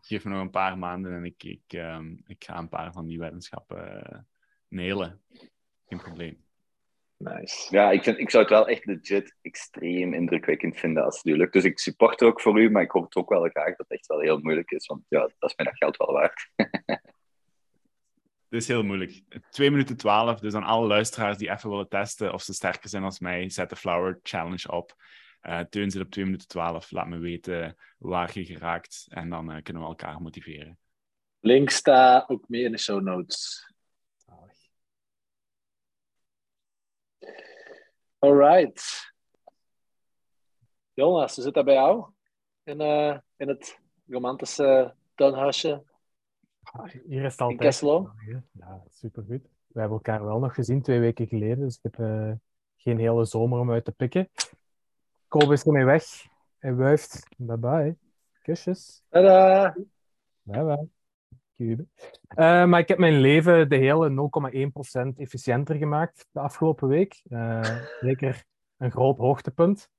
[0.00, 3.06] geef me nog een paar maanden en ik, ik, ehm, ik ga een paar van
[3.06, 4.26] die weddenschappen
[4.68, 5.22] eh nailen.
[5.86, 6.44] Geen probleem.
[7.16, 7.74] Nice.
[7.74, 11.36] Ja, ik, vind, ik zou het wel echt legit extreem indrukwekkend vinden als het u
[11.36, 11.52] lukt.
[11.52, 13.90] Dus ik support ook voor u, maar ik hoop het ook wel graag dat het
[13.98, 14.86] echt wel heel moeilijk is.
[14.86, 16.50] Want ja, dat is mij dat geld wel waard.
[18.48, 19.22] Het is heel moeilijk.
[19.50, 23.02] 2 minuten 12, dus aan alle luisteraars die even willen testen of ze sterker zijn
[23.02, 24.94] als mij, zet de Flower Challenge op.
[25.40, 26.90] Eh Teun zit op 2 minuten 12.
[26.90, 30.78] Laat me weten waar je geraakt en dan eh, kunnen we elkaar motiveren.
[31.40, 33.70] Link staat ook mee in de show notes.
[38.18, 39.12] Alright.
[40.94, 42.06] Jonas, hoe zit dat bij jou?
[42.62, 45.84] In, eh, in het romantische tuinhuisje?
[46.62, 47.60] Ah, Hier is het altijd.
[47.60, 48.10] Kesselo?
[48.52, 49.42] Ja, supergoed.
[49.66, 52.32] We hebben elkaar wel nog gezien twee weken geleden, dus ik heb eh,
[52.76, 54.28] geen hele zomer om uit te pikken.
[55.28, 56.04] Kobe is ermee weg.
[56.58, 57.28] Hij wuift.
[57.36, 57.96] Bye bye.
[58.42, 59.02] Kusjes.
[59.08, 59.76] Tada!
[60.42, 60.88] Bye bye.
[61.56, 61.86] Cube.
[62.28, 67.20] Eh, maar ik heb mijn leven de hele 0,1% efficiënter gemaakt de afgelopen week.
[67.28, 68.44] Eh, zeker
[68.76, 69.90] een groot hoogtepunt.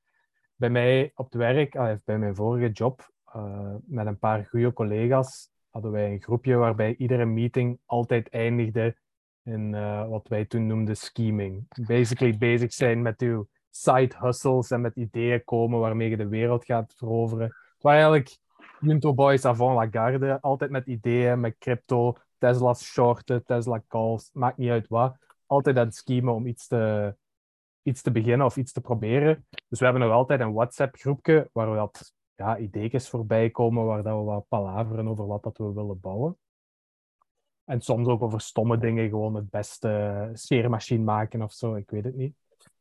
[0.55, 5.49] Bij mij op het werk, bij mijn vorige job, eh, met een paar goede collega's,
[5.69, 8.95] hadden wij een groepje waarbij iedere meeting altijd eindigde
[9.43, 9.71] in
[10.09, 11.67] wat wij toen noemden scheming.
[11.87, 16.65] Basically bezig zijn met uw side hustles en met ideeën komen waarmee je de wereld
[16.65, 17.55] gaat veroveren.
[17.77, 18.37] Het eigenlijk
[18.79, 24.57] Junto Boys avant la garde, altijd met ideeën, met crypto, Tesla's shorten, Tesla calls, maakt
[24.57, 25.17] niet uit wat.
[25.45, 27.15] Altijd aan het schemen om iets te,
[27.83, 29.45] iets te beginnen of iets te proberen.
[29.67, 34.03] Dus we hebben nog altijd een WhatsApp-groepje waar we wat ja, ideetjes voorbij komen, waar
[34.03, 36.37] dat we wat palaveren over wat dat we willen bouwen.
[37.63, 42.03] En soms ook over stomme dingen, gewoon het beste scheermachine maken of zo, ik weet
[42.03, 42.35] het niet.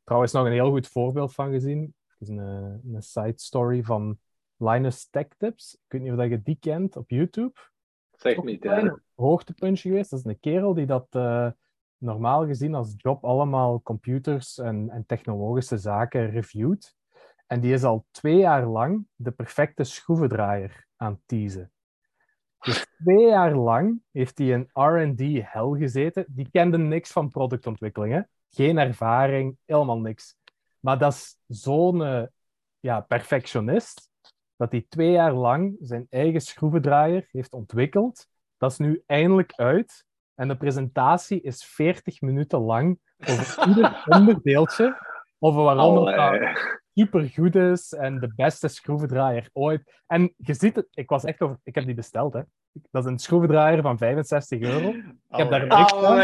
[0.05, 1.95] Trouwens, nog een heel goed voorbeeld van gezien.
[2.07, 2.39] Het is een,
[2.95, 4.19] een side story van
[4.57, 5.75] Linus Tech Tips.
[5.75, 7.53] Ik weet niet of je die kent op YouTube.
[8.13, 8.99] Zeg niet, ja.
[9.15, 10.11] hoogtepuntje geweest.
[10.11, 11.51] Dat is een kerel die dat eh,
[11.99, 16.97] normaal gezien als job allemaal computers en, en technologische zaken reviewt.
[17.47, 21.71] En die is al twee jaar lang de perfecte schroevendraaier aan het teasen.
[22.59, 25.21] Dus twee jaar lang heeft hij in R&D
[25.53, 26.25] hel gezeten.
[26.29, 28.15] Die kende niks van productontwikkeling.
[28.15, 28.21] Hè?
[28.51, 30.37] Geen ervaring, helemaal niks.
[30.81, 32.23] Maar dat is zo'n eh,
[32.81, 34.11] ja, perfectionist
[34.57, 38.27] dat hij twee jaar lang zijn eigen schroevendraaier heeft ontwikkeld.
[38.57, 40.05] Dat is nu eindelijk uit.
[40.35, 44.99] En de presentatie is 40 minuten lang over ieder onderdeeltje.
[45.39, 46.53] Over waarom het Allee.
[46.95, 50.03] supergoed is en de beste schroevendraaier ooit.
[50.07, 51.59] En je ziet het, ik was echt over...
[51.63, 52.41] Ik heb die besteld, hè.
[52.91, 54.89] Dat is een schroevendraaier van 65 euro.
[54.89, 56.21] Ik heb daar niks van.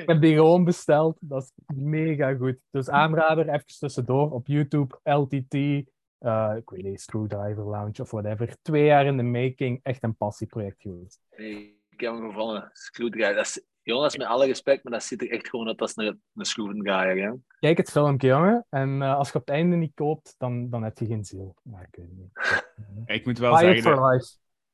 [0.00, 1.16] Ik heb die gewoon besteld.
[1.20, 2.56] Dat is mega goed.
[2.70, 5.84] Dus aanrader, even tussendoor op YouTube, LTT,
[6.18, 8.56] eh, ik weet niet, Screwdriver Lounge of whatever.
[8.62, 11.20] Twee jaar in de making, echt een passieproject geweest.
[11.36, 12.70] Nee, ik heb hem gevonden.
[12.72, 13.34] Screwdriver.
[13.34, 16.22] Dat is, Jonas, met alle respect, maar dat ziet er echt gewoon uit als een,
[16.34, 17.26] een schroevendraaier.
[17.26, 17.32] Hè?
[17.58, 18.66] Kijk het filmpje, jongen.
[18.70, 21.56] En eh, als je op het einde niet koopt, dan, dan heb je geen ziel.
[21.62, 22.30] Ja, ik weet niet.
[23.16, 24.20] Ik moet wel Buy zeggen,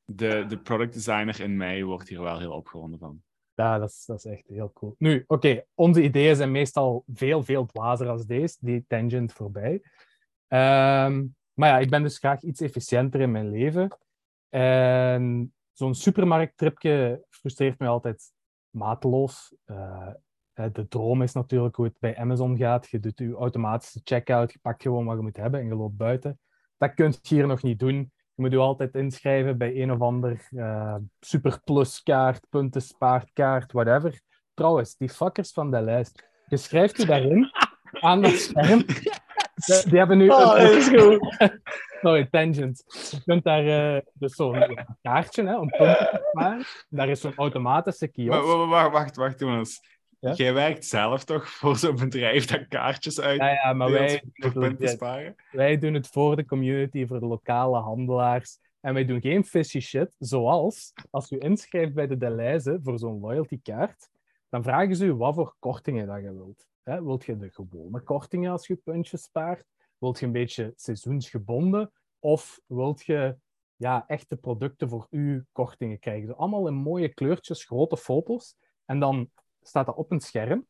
[0.05, 3.23] de, de product designer in mij wordt hier wel heel opgewonden van.
[3.53, 4.95] Ja, dat is, dat is echt heel cool.
[4.97, 8.57] Nu, oké, onze ideeën zijn meestal veel, veel dwazer als deze.
[8.59, 9.81] Die tangent voorbij.
[10.53, 13.97] Ehm, maar ja, ik ben dus graag iets efficiënter in mijn leven.
[14.49, 18.31] En zo'n supermarkttripje frustreert me altijd
[18.69, 19.55] mateloos.
[19.65, 20.09] Eh,
[20.53, 22.89] eh, de droom is natuurlijk hoe het bij Amazon gaat.
[22.89, 25.97] Je doet je automatische checkout, je pakt gewoon wat je moet hebben en je loopt
[25.97, 26.39] buiten.
[26.77, 28.11] Dat kun je hier nog niet doen.
[28.35, 34.21] Je moet je altijd inschrijven bij een of ander uh, superpluskaart, puntenspaartkaart, whatever.
[34.53, 37.51] Trouwens, die fuckers van de lijst, je schrijft je daarin
[37.91, 38.85] aan dat scherm.
[39.89, 40.29] Die hebben nu.
[40.29, 41.35] Oh, is goed.
[42.01, 42.83] Sorry, tangent.
[43.11, 46.63] Je kunt daar uh, dus zo'n kaartje hè, om punten te sparen.
[46.89, 48.41] Daar is zo'n automatische kiosk.
[48.41, 49.81] Wacht, wacht, wacht, wacht Jonas.
[50.19, 50.33] Ja?
[50.33, 53.39] Jij werkt zelf toch voor zo'n bedrijf dat kaartjes uit.
[53.39, 55.35] Ja, ja maar wij, punten sparen?
[55.51, 58.57] wij doen het voor de community, voor de lokale handelaars.
[58.81, 63.19] En wij doen geen fishy shit, zoals als je inschrijft bij de Deleuze voor zo'n
[63.19, 64.09] loyalty kaart,
[64.49, 66.65] dan vragen ze je wat voor kortingen dat je wilt.
[66.83, 67.03] Hè?
[67.03, 69.65] Wilt je de gewone kortingen als je puntjes spaart?
[69.97, 71.91] Wilt je een beetje seizoensgebonden?
[72.19, 73.37] Of wilt je
[73.75, 76.27] ja, echte producten voor uw kortingen krijgen?
[76.27, 78.55] Dus allemaal in mooie kleurtjes, grote foto's.
[78.85, 79.29] En dan
[79.61, 80.67] staat dat op een scherm.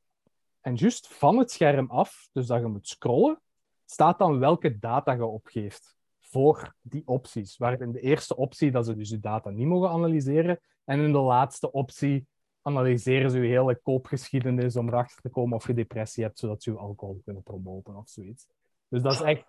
[0.61, 3.41] En juist van het scherm af, dus dat je moet scrollen,
[3.85, 7.57] staat dan welke data je opgeeft voor die opties.
[7.57, 10.59] Waar in de eerste optie dat ze dus je data niet mogen analyseren.
[10.83, 12.27] En in de laatste optie
[12.63, 16.71] analyseren ze je hele koopgeschiedenis om erachter te komen of je depressie hebt, zodat ze
[16.71, 18.47] je alcohol kunnen promoten of zoiets.
[18.87, 19.45] Dus dat is echt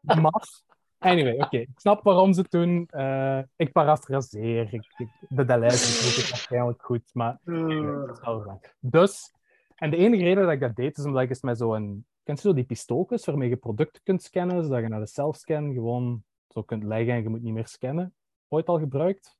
[0.00, 0.62] maf.
[0.98, 1.58] Anyway, oké.
[1.58, 2.88] Ik snap waarom ze het doen.
[2.90, 4.74] Uh, ik parafraseer.
[4.74, 8.54] Ik, ik, de lijst is waarschijnlijk goed, maar uh.
[8.80, 9.32] Dus,
[9.74, 12.06] en de enige reden dat ik dat deed, is omdat ik eens met zo'n...
[12.22, 15.72] Ken je zo die pistooltjes waarmee je producten kunt scannen, zodat je naar de self-scan
[15.72, 18.14] gewoon zo kunt leggen en je moet niet meer scannen?
[18.48, 19.36] Ooit al gebruikt?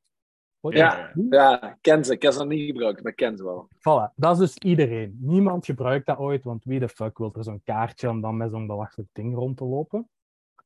[0.71, 2.13] Ja, ja, ken ze.
[2.13, 3.69] Ik heb ze nog niet gebruikt, maar ken ze wel.
[3.69, 5.17] Voilà, dat is dus iedereen.
[5.21, 8.51] Niemand gebruikt dat ooit, want wie de fuck wil er zo'n kaartje om dan met
[8.51, 10.09] zo'n belachelijk ding rond te lopen?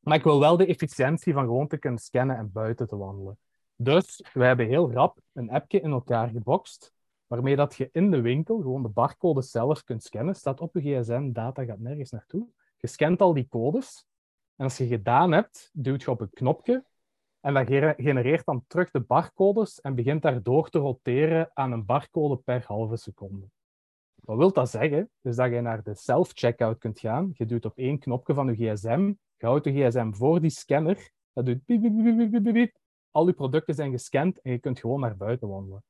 [0.01, 3.39] Maar ik wil wel de efficiëntie van gewoon te kunnen scannen en buiten te wandelen.
[3.77, 6.93] Dus we hebben heel rap een appje in elkaar geboxt,
[7.27, 10.35] waarmee dat je in de winkel gewoon de barcode zelf kunt scannen.
[10.35, 12.47] Staat op je gsm, data gaat nergens naartoe.
[12.77, 14.07] Je scant al die codes.
[14.57, 16.85] En als je gedaan hebt, duwt je op een knopje
[17.47, 22.37] en dat genereert dan terug de barcodes en begint daardoor te roteren aan een barcode
[22.37, 23.47] per halve seconde.
[24.15, 25.11] Wat wil dat zeggen?
[25.21, 27.31] Dus dat je naar de self-checkout kunt gaan.
[27.35, 31.11] Je doet op één knopje van je gsm, je houdt je gsm voor die scanner,
[31.33, 32.73] dat doet
[33.11, 35.85] Al je producten zijn gescand en je kunt gewoon naar buiten wandelen.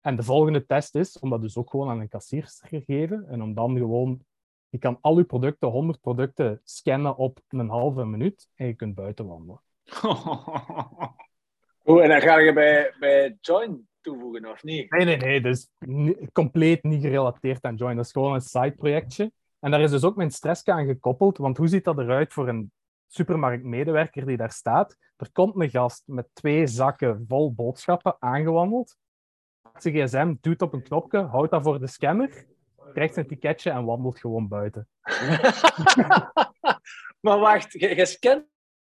[0.00, 3.28] En de volgende test is om dat dus ook gewoon aan een kassierster te geven
[3.28, 4.24] en om dan gewoon,
[4.68, 8.94] je kan al je producten, 100 producten, scannen op een halve minuut en je kunt
[8.94, 9.60] buiten wandelen.
[11.82, 14.90] oh, en dan ga je bij, bij Join toevoegen, of niet?
[14.90, 15.40] Nee, nee, nee.
[15.40, 15.68] Dus
[16.32, 17.96] compleet niet gerelateerd aan Join.
[17.96, 19.32] Dat is gewoon een side-projectje.
[19.60, 21.38] En daar is dus ook mijn stress aan gekoppeld.
[21.38, 22.72] Want hoe ziet dat eruit voor een
[23.06, 24.96] supermarktmedewerker die daar staat?
[25.16, 28.96] Er komt een gast met twee zakken vol boodschappen aangewandeld.
[29.76, 32.46] Zijn gsm doet op een knopje, houdt dat voor de scanner,
[32.92, 34.88] krijgt zijn ticketje en wandelt gewoon buiten.
[37.20, 38.44] maar wacht, je, je scant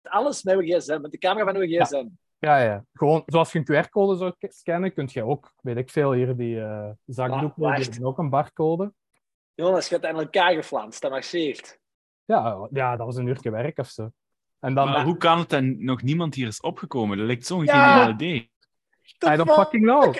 [0.09, 2.05] alles met uw gsm, met de camera van uw gsm.
[2.39, 2.85] Ja, ja.
[2.93, 6.55] Gewoon zoals je een QR-code zou scannen, kun je ook, weet ik veel, hier die
[6.55, 8.93] uh, zakdoeken, die hebben ook een barcode.
[9.53, 11.79] Jonas, je hebt aan elkaar geflanst, dat marcheert.
[12.25, 14.09] Ja, ja, dat was een uurtje werk of zo.
[14.59, 17.17] En dan, maar hoe kan het dan nog niemand hier is opgekomen?
[17.17, 17.91] Dat lijkt zo'n ja.
[17.91, 18.51] geniaal idee.
[19.27, 20.15] I don't fucking know.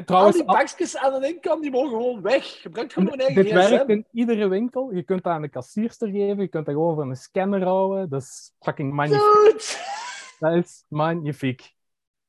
[0.00, 2.44] Trouwens, al die pakjes aan de inkom, die mogen gewoon weg.
[2.44, 4.94] Gebruik gewoon een eigen Dit werkt in iedere winkel.
[4.94, 6.42] Je kunt dat aan de kassierster geven.
[6.42, 8.08] Je kunt dat gewoon voor een scanner houden.
[8.08, 9.80] Dat is fucking magnifiek.
[10.38, 11.74] Dat is magnifiek.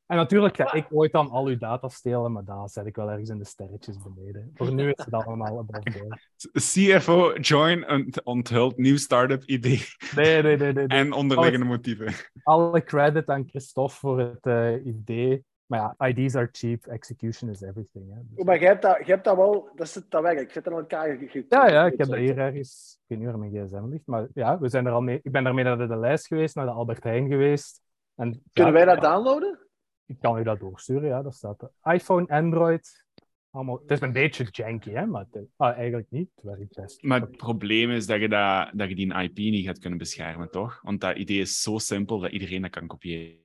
[0.06, 3.10] En natuurlijk ga ik ooit dan al uw data stelen, maar daar zet ik wel
[3.10, 4.52] ergens in de sterretjes beneden.
[4.54, 6.18] Voor nu is het allemaal above
[6.72, 7.86] CFO Join
[8.24, 9.82] onthult nieuw start-up idee.
[10.16, 10.74] Nee, nee, nee.
[10.74, 12.14] nee, En onderliggende motieven.
[12.44, 15.46] Alle credit aan Christophe voor het uh, idee.
[15.66, 18.14] Maar ja, IDs are cheap, execution is everything.
[18.14, 18.20] Hè.
[18.24, 18.46] Dus...
[18.46, 20.40] Maar je hebt, dat, je hebt dat wel, dat zit dat werk.
[20.40, 21.18] Ik zit aan elkaar
[21.50, 24.28] Ja, ja, ik heb dat hier ergens, ik weet niet waar mijn gsm ligt, maar
[24.34, 26.66] ja, we zijn er al mee, ik ben daarmee naar de, de lijst geweest, naar
[26.66, 27.82] de Albert Heijn geweest.
[28.16, 29.60] En, Kunnen wij dat downloaden?
[30.06, 31.94] Ik kan u dat doorsturen, ja, dat staat er.
[31.94, 33.06] iPhone, Android,
[33.50, 33.80] allemaal.
[33.80, 36.30] Het is een beetje janky, hè, maar ah, eigenlijk niet.
[36.36, 37.04] Het werkt best.
[37.04, 40.52] Maar het probleem is dat je, dat, dat je die IP niet gaat kunnen beschermen,
[40.52, 40.82] toch?
[40.82, 43.43] Want dat idee is zo simpel dat iedereen dat kan kopiëren.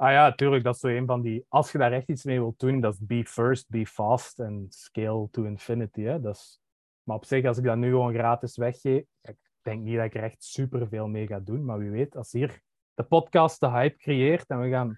[0.00, 0.64] Ah ja, tuurlijk.
[0.64, 1.44] Dat is zo een van die...
[1.48, 4.66] Als je daar echt iets mee wilt doen, dat is be first, be fast en
[4.68, 6.02] scale to infinity.
[6.02, 6.20] Hè?
[6.20, 6.60] Dat is...
[7.02, 10.14] Maar op zich, als ik dat nu gewoon gratis weggeef, ik denk niet dat ik
[10.14, 11.64] er echt superveel mee ga doen.
[11.64, 12.62] Maar wie weet, als hier
[12.94, 14.94] de podcast de hype creëert en we gaan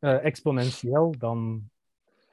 [0.00, 1.70] uh, exponentieel, dan...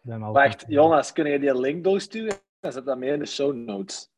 [0.01, 2.35] dan Wacht, Jonas, kun je die link doorsturen?
[2.59, 4.09] Dan zet dat mee in de show notes.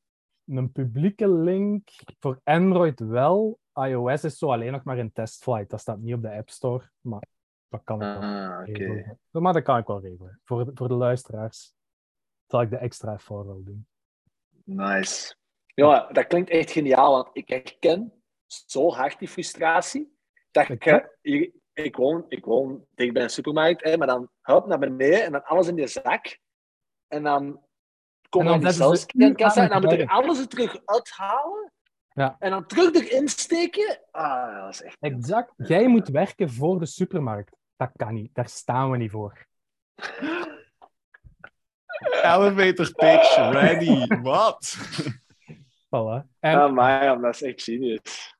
[0.45, 3.59] Een publieke link voor Android wel.
[3.73, 5.69] iOS is zo alleen nog maar in testflight.
[5.69, 6.89] Dat staat niet op de App Store.
[7.01, 7.31] Maar
[7.73, 9.19] dat kan ik wel ah, regelen.
[9.31, 10.39] Maar dat kan ik wel regelen.
[10.43, 11.73] Voor de, voor de luisteraars
[12.47, 13.87] zal ik de extra voor wel doen.
[14.63, 15.35] Nice.
[15.65, 20.17] Ja, dat klinkt echt geniaal, want ik herken zo hard die frustratie.
[20.51, 24.65] Dat je, hier- ik, woon, ik woon dicht bij een supermarkt, hè, maar dan hup
[24.65, 26.39] naar beneden en dan alles in je zak.
[27.07, 27.65] En dan
[28.29, 30.07] komen En we dan in die zetten ze u zelfscankassa aan en dan moet je
[30.07, 31.71] alles er terug uithalen.
[32.13, 32.35] Ja.
[32.39, 33.99] En dan terug erin steken.
[34.11, 34.97] Ah, dat is echt...
[34.99, 35.53] Exact.
[35.57, 37.57] Jij moet werken voor de supermarkt.
[37.75, 38.35] Dat kan niet.
[38.35, 39.45] Daar staan we niet voor.
[42.23, 44.07] Elevator pitch, ready.
[44.21, 44.77] Wat?
[45.85, 46.27] Voilà.
[46.39, 48.35] En Ah, maar dat is echt genius.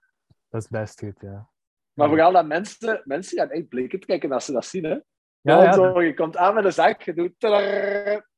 [0.50, 1.50] dat is best goed, ja.
[1.94, 4.84] Maar vooral dat mensen, mensen gaan echt blikken trekken als ze dat zien.
[4.84, 4.98] Hè?
[5.42, 7.40] Ja, ja, zo, je komt aan met een zak, je doet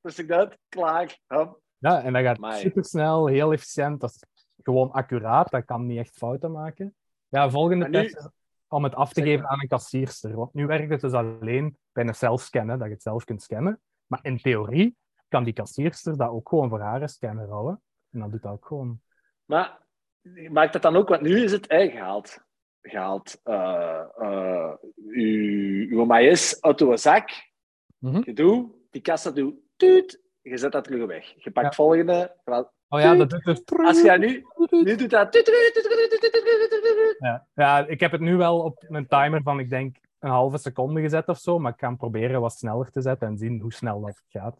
[0.01, 1.19] dus ik dat, klaar.
[1.27, 1.59] Hup.
[1.77, 2.59] ja, en dat gaat Amai.
[2.59, 4.01] supersnel, heel efficiënt.
[4.01, 4.23] Dat is
[4.63, 5.51] gewoon accuraat.
[5.51, 6.95] Dat kan niet echt fouten maken.
[7.27, 8.29] Ja, volgende nu- test
[8.75, 10.35] om het af te geven aan een kassierster.
[10.35, 13.81] Want nu werkt het dus alleen bij een zelfscannen, dat je het zelf kunt scannen.
[14.07, 14.95] Maar in theorie
[15.27, 17.81] kan die kassierster dat ook gewoon voor haar scanner houden.
[18.11, 19.01] En dan doet dat ook gewoon.
[19.45, 19.79] Maar
[20.49, 22.43] maakt dat dan ook, want nu is het ei gehaald.
[22.81, 23.39] Gehaald.
[23.43, 24.73] eh eh
[25.05, 27.29] uw, uw maïs uit uw zak.
[27.97, 28.21] Mhm.
[28.25, 31.43] Je doet, die kassa doet, tuut, je zet dat terug weg.
[31.43, 31.71] Je pakt Ja.
[31.73, 32.35] volgende.
[32.95, 33.71] Oh ja, dat doet het.
[33.77, 34.45] Als je nu,
[34.83, 35.33] nu doet dat.
[37.53, 37.87] Ja.
[37.87, 41.27] ik heb het nu wel op een timer van, ik denk, een halve seconde gezet
[41.27, 41.59] of zo.
[41.59, 44.55] Maar ik kan proberen wat sneller te zetten en zien hoe snel dat gaat.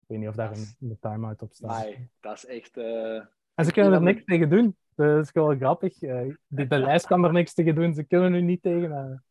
[0.00, 1.82] Ik weet niet of daar een, een time-out op staat.
[1.82, 2.76] Nee, dat is echt.
[2.76, 3.22] Eh,
[3.54, 4.76] en ze kunnen er niks tegen doen.
[4.94, 6.02] Dat is gewoon grappig.
[6.02, 7.94] Eh, de, de, lijst kan er niks tegen doen.
[7.94, 9.22] Ze kunnen nu niet tegen.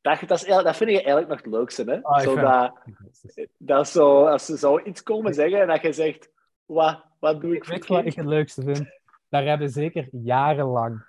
[0.00, 1.84] Dat, dat, vind ik eigenlijk nog het leukste.
[1.84, 2.02] Hè?
[2.02, 2.78] Ah, zo dat,
[3.56, 6.30] dat zo, als ze zo iets komen zeggen en dat je zegt:
[6.64, 9.00] wat wat doe ik Weet wat ik het leukste vind?
[9.28, 11.06] Daar hebben zeker jarenlang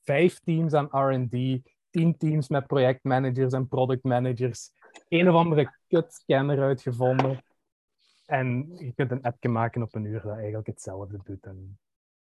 [0.00, 4.70] vijf teams aan R&D, tien teams met projectmanagers en productmanagers,
[5.08, 7.44] een of andere kut scanner uitgevonden.
[8.26, 11.78] En je kunt een appje maken op een uur dat eigenlijk hetzelfde doet en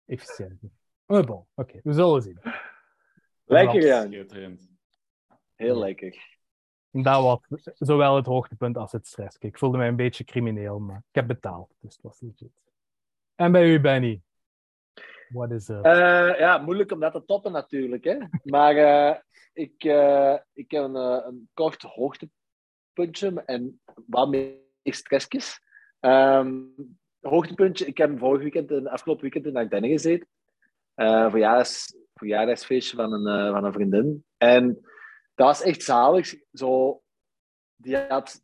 [0.04, 0.60] efficiënt.
[1.06, 1.44] Oh, bon.
[1.54, 2.40] Oké, we zullen zien.
[3.44, 4.08] Lekker, ja.
[5.54, 6.38] Heel lekker.
[6.90, 7.40] Dat was
[7.74, 9.36] zowel het hoogtepunt als het stress.
[9.38, 12.65] Ik voelde mij een beetje crimineel, maar ik heb betaald, dus het was legit.
[13.36, 14.20] En bij u, Benny?
[15.28, 15.82] Wat is er?
[15.82, 18.04] Eh, ja, moeilijk om dat te toppen natuurlijk.
[18.04, 18.18] Hè?
[18.42, 19.16] Maar eh,
[19.52, 25.60] ik, eh, ik heb een, een kort hoogtepuntje en wat meer stressjes.
[26.00, 26.62] Ehm,
[27.20, 30.28] hoogtepuntje, ik heb vorig weekend, en afgelopen weekend in Ardennen gezeten.
[30.94, 34.24] Verjaardags, verjaardagsfeestje van een, van een vriendin.
[34.36, 34.66] En
[35.34, 36.34] dat was echt zalig.
[36.52, 37.02] Zo,
[37.76, 38.42] die, had,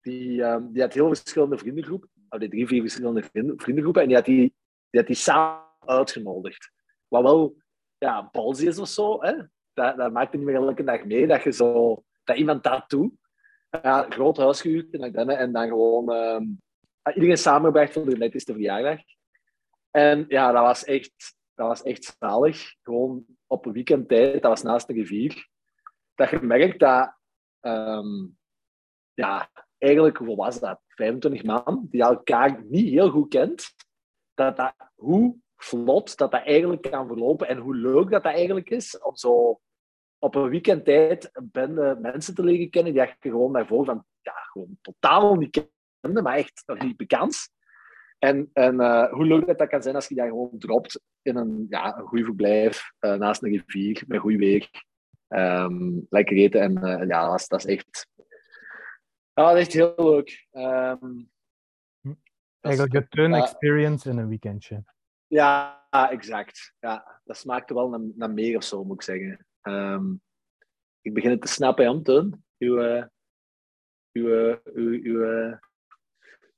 [0.00, 2.09] die, ehm, die had heel verschillende vriendengroepen.
[2.30, 4.02] Oh, die drie, vier verschillende vrienden- vriendengroepen.
[4.02, 4.54] En die had die,
[4.90, 6.70] die, had die samen uitgenodigd.
[7.08, 7.56] Wat wel
[7.98, 9.22] ja, ballsy is of zo.
[9.22, 9.32] Hè?
[9.72, 13.12] Dat, dat maakt niet meer elke dag mee dat, je zo, dat iemand dat doet.
[13.82, 16.44] Ja, groot huis gehuurd in Ardennen en dan gewoon ehm,
[17.14, 19.00] iedereen samengebracht voor de netste verjaardag.
[19.90, 22.74] En ja, dat was echt, dat was echt zalig.
[22.82, 25.48] Gewoon op een weekendtijd, dat was naast de rivier.
[26.14, 27.14] Dat je merkt dat,
[27.60, 28.26] ehm,
[29.14, 30.80] ja, eigenlijk, hoe was dat?
[30.86, 33.74] 25 man die elkaar niet heel goed kent.
[34.34, 38.70] Dat dat, hoe vlot dat dat eigenlijk kan verlopen en hoe leuk dat dat eigenlijk
[38.70, 39.60] is om zo
[40.18, 44.78] op een weekendtijd bende mensen te leren kennen die je gewoon daarvoor van, ja, gewoon
[44.80, 45.68] totaal niet
[46.00, 47.48] kende, maar echt nog niet bekend.
[48.18, 51.36] En, en eh, hoe leuk dat, dat kan zijn als je daar gewoon dropt in
[51.36, 54.70] een, ja, een goed verblijf eh, naast een rivier met goed weer.
[55.28, 58.08] Ehm, lekker eten en eh, ja, dat is, dat is echt,
[59.40, 60.28] ja, dat is echt heel leuk.
[62.02, 62.14] Is-
[62.60, 64.84] Eigenlijk de turn experience in een weekendje.
[65.26, 66.74] Ja, exact.
[66.80, 69.46] Ja, dat smaakte wel naar, naar meer of zo, moet ik zeggen.
[69.60, 70.12] Ehm,
[71.00, 72.44] ik begin het te snappen, Jan Teun.
[72.58, 73.04] Uw, eh,
[74.12, 75.56] uw, eh, uw, uw, eh,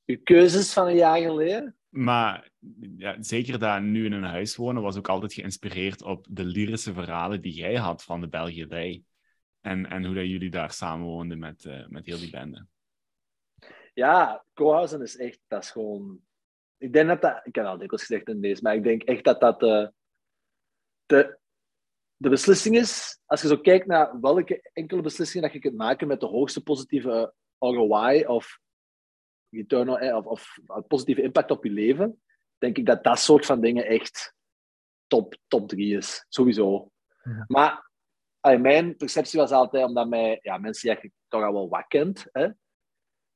[0.06, 1.76] uw keuzes van een jaar geleden.
[1.88, 2.50] Maar
[2.96, 6.92] ja, zeker dat nu in een huis wonen was ook altijd geïnspireerd op de lyrische
[6.92, 9.02] verhalen die jij had van de Belgierij.
[9.60, 12.66] En, en hoe dat jullie daar samenwoonden met, eh, met heel die bende.
[13.92, 16.20] Ja, co-housen is echt, dat is gewoon...
[16.78, 17.40] Ik denk dat dat...
[17.42, 19.92] Ik heb al dikwijls gezegd in deze, maar ik denk echt dat dat de,
[21.06, 21.38] de,
[22.16, 26.08] de beslissing is, als je zo kijkt naar welke enkele beslissingen dat je kunt maken
[26.08, 28.60] met de hoogste positieve ROI of,
[29.52, 32.22] return eh, of, of, of positieve impact op je leven,
[32.58, 34.34] denk ik dat dat soort van dingen echt
[35.06, 36.26] top, top drie is.
[36.28, 36.90] Sowieso.
[37.22, 37.44] Ja.
[37.46, 37.90] Maar
[38.40, 41.86] allee, mijn perceptie was altijd, omdat mij, ja, mensen die je toch al wel wat
[41.88, 42.48] kent, hè,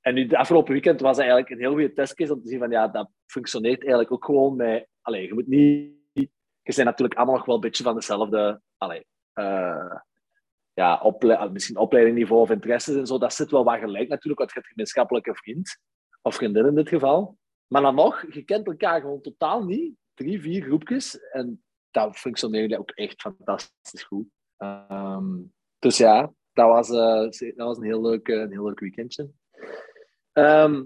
[0.07, 2.71] en nu, de afgelopen weekend was eigenlijk een heel goede testcase om te zien van
[2.71, 4.89] ja, dat functioneert eigenlijk ook gewoon met...
[5.01, 5.95] Allee, je moet niet...
[6.13, 8.61] Je bent natuurlijk allemaal nog wel een beetje van dezelfde...
[8.77, 9.95] Allee, eh,
[10.73, 13.19] ja, ople misschien opleidingniveau of interesses en zo.
[13.19, 15.79] Dat zit wel wat gelijk natuurlijk, want je hebt een gemeenschappelijke vriend.
[16.23, 17.39] Of vriendin in dit geval.
[17.67, 19.95] Maar dan nog, je kent elkaar gewoon totaal niet.
[20.15, 21.19] Drie, vier groepjes.
[21.31, 24.27] En dat functioneerde ook echt fantastisch goed.
[24.57, 25.43] Ehm,
[25.79, 29.31] dus ja, dat was, eh, dat was een, heel leuk, eh, een heel leuk weekendje.
[30.37, 30.85] Ehm,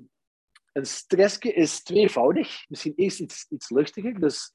[0.72, 2.68] een stressje is tweevoudig.
[2.68, 4.20] Misschien eerst iets, iets luchtiger.
[4.20, 4.54] Dus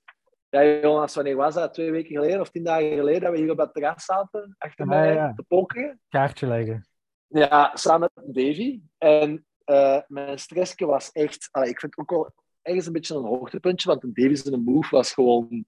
[0.49, 1.73] ja, Jonas, wanneer was dat?
[1.73, 4.85] Twee weken geleden of tien dagen geleden dat we hier op het terras zaten, achter
[4.85, 5.33] Ja, mij, ja.
[5.33, 5.99] te pokeren?
[6.09, 6.87] Kaartje leggen.
[7.27, 8.81] Ja, samen met Davy.
[8.97, 11.47] En eh, mijn stressje was echt...
[11.51, 14.63] allee, ik vind het ook wel ergens een beetje een hoogtepuntje, want de Davy zijn
[14.63, 15.65] move was gewoon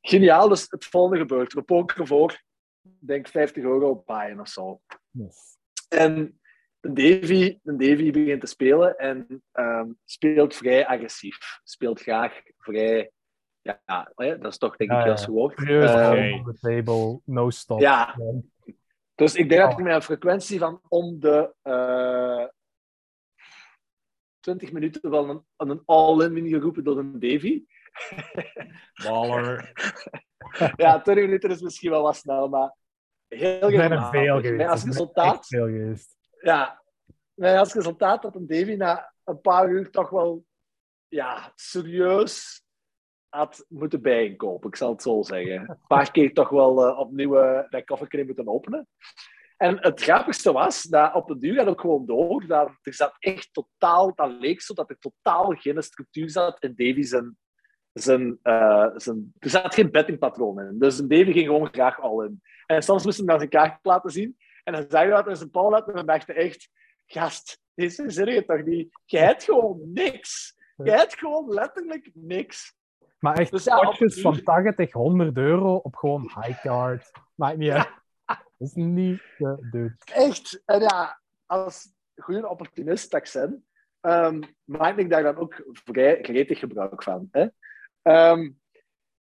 [0.00, 0.48] geniaal.
[0.48, 1.52] Dus het volgende gebeurt.
[1.52, 2.42] We pokeren voor,
[2.82, 4.80] denk 50 euro op Bayern of zo.
[5.10, 5.58] Yes.
[5.88, 6.40] En
[6.92, 11.60] Davy, de Davy begint te spelen en ehm, speelt vrij agressief.
[11.64, 13.10] Speelt graag vrij...
[13.60, 15.26] Ja, dat is toch denk ik heel ja.
[15.26, 15.58] woord.
[15.58, 16.30] Ehm, oké.
[16.32, 17.80] on the table, no stop.
[17.80, 18.14] ja,
[19.14, 22.46] dus ik denk dat ik met een frequentie van om de eh
[24.40, 27.64] 20 minuten wel een, een all-in win geroepen door een Davy.
[29.04, 29.64] Baller.
[30.76, 32.74] Ja, 20 minuten is misschien wel wat snel, maar
[33.28, 34.68] heel veel Met geweest.
[34.68, 36.15] als resultaat, echt veel geweest.
[36.46, 36.82] Ja,
[37.34, 40.44] met als resultaat dat een Davy na een paar uur toch wel
[41.08, 42.64] ja, serieus
[43.28, 45.70] had moeten bijinkopen, ik zal het zo zeggen.
[45.70, 48.88] Een paar keer toch wel eh, opnieuw eh, dat kofferkring moeten openen.
[49.56, 53.16] En het grappigste was dat op de duur had ook gewoon door dat er zat
[53.18, 57.36] echt totaal, dat leek zo dat er totaal geen structuur zat in Davy zijn,
[57.92, 60.78] zijn, eh, zijn er zat geen bettingpatroon in.
[60.78, 62.40] Dus Davy ging gewoon graag al in.
[62.66, 64.36] En soms moest hij naar zijn kaart laten zien
[64.66, 66.70] en dan zei hij dat in zijn paal had en dan dacht echt,
[67.06, 69.00] gast, deze zin je toch niet?
[69.04, 70.54] Je hebt gewoon niks.
[70.76, 72.74] Je hebt gewoon letterlijk niks.
[73.18, 77.10] Maar echt Dus ja, potjes van uur- 80, 100 euro op gewoon high card.
[77.34, 77.88] Maakt niet uit.
[78.58, 79.96] Dat is niet te doen.
[80.04, 80.62] Echt.
[80.64, 83.66] En ja, als goede opportunist dat ik ben,
[84.00, 87.28] ehm, maak ik daar dan ook vrij gretig gebruik van.
[87.30, 87.46] Hè?
[88.02, 88.50] Ehm,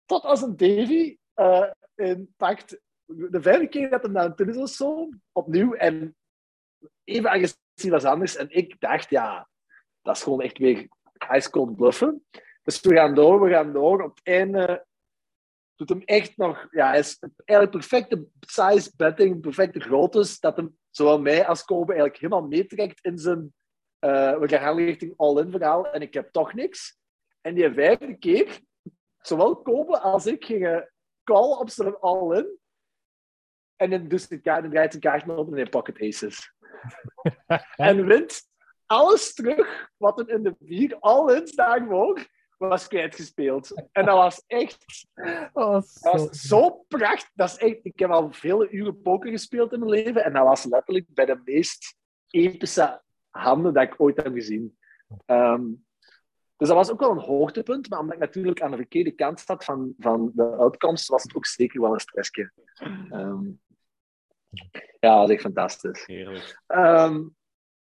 [0.05, 4.75] tot als een Davy eh in pakt, de vijfde keer dat hij naar een was
[4.75, 6.15] zo, opnieuw, en
[7.03, 8.35] even agressief als anders.
[8.35, 9.49] En ik dacht, ja,
[10.01, 10.87] dat is gewoon echt weer
[11.33, 12.25] ice cold bluffen.
[12.63, 14.03] Dus we gaan door, we gaan door.
[14.03, 14.85] Op het einde
[15.75, 16.67] doet hem echt nog...
[16.71, 21.91] Ja, hij is eigenlijk perfecte size betting, perfecte groottes, dat hem zowel mij als Kobe
[21.93, 23.53] eigenlijk helemaal meetrekt in zijn...
[23.99, 26.97] eh, we gaan richting all-in verhaal en ik heb toch niks.
[27.41, 28.59] En die vijfde keer,
[29.21, 30.91] zowel Kobe als ik gingen
[31.23, 32.57] call op zijn all-in.
[33.77, 36.53] En dan de kaart, dan draait zijn kaart open en hij pocket aces.
[37.75, 38.47] en wint
[38.85, 43.87] alles terug wat hem in de vier all-ins daarvoor was kwijtgespeeld.
[43.91, 45.07] En dat was echt zo.
[45.53, 47.29] was zo prachtig.
[47.33, 50.43] Dat is echt, ik heb al vele uren poker gespeeld in mijn leven en dat
[50.43, 51.95] was letterlijk bij de meest
[52.29, 54.77] epische handen dat ik ooit heb gezien.
[55.25, 55.65] Ehm,
[56.57, 59.39] dus dat was ook wel een hoogtepunt, maar omdat ik natuurlijk aan de verkeerde kant
[59.39, 62.51] zat van, van de uitkomst, was het ook zeker wel een stressje.
[63.09, 63.45] Ehm,
[64.99, 66.05] ja, dat was echt fantastisch.
[66.05, 66.61] Heerlijk.
[66.67, 67.27] Ehm,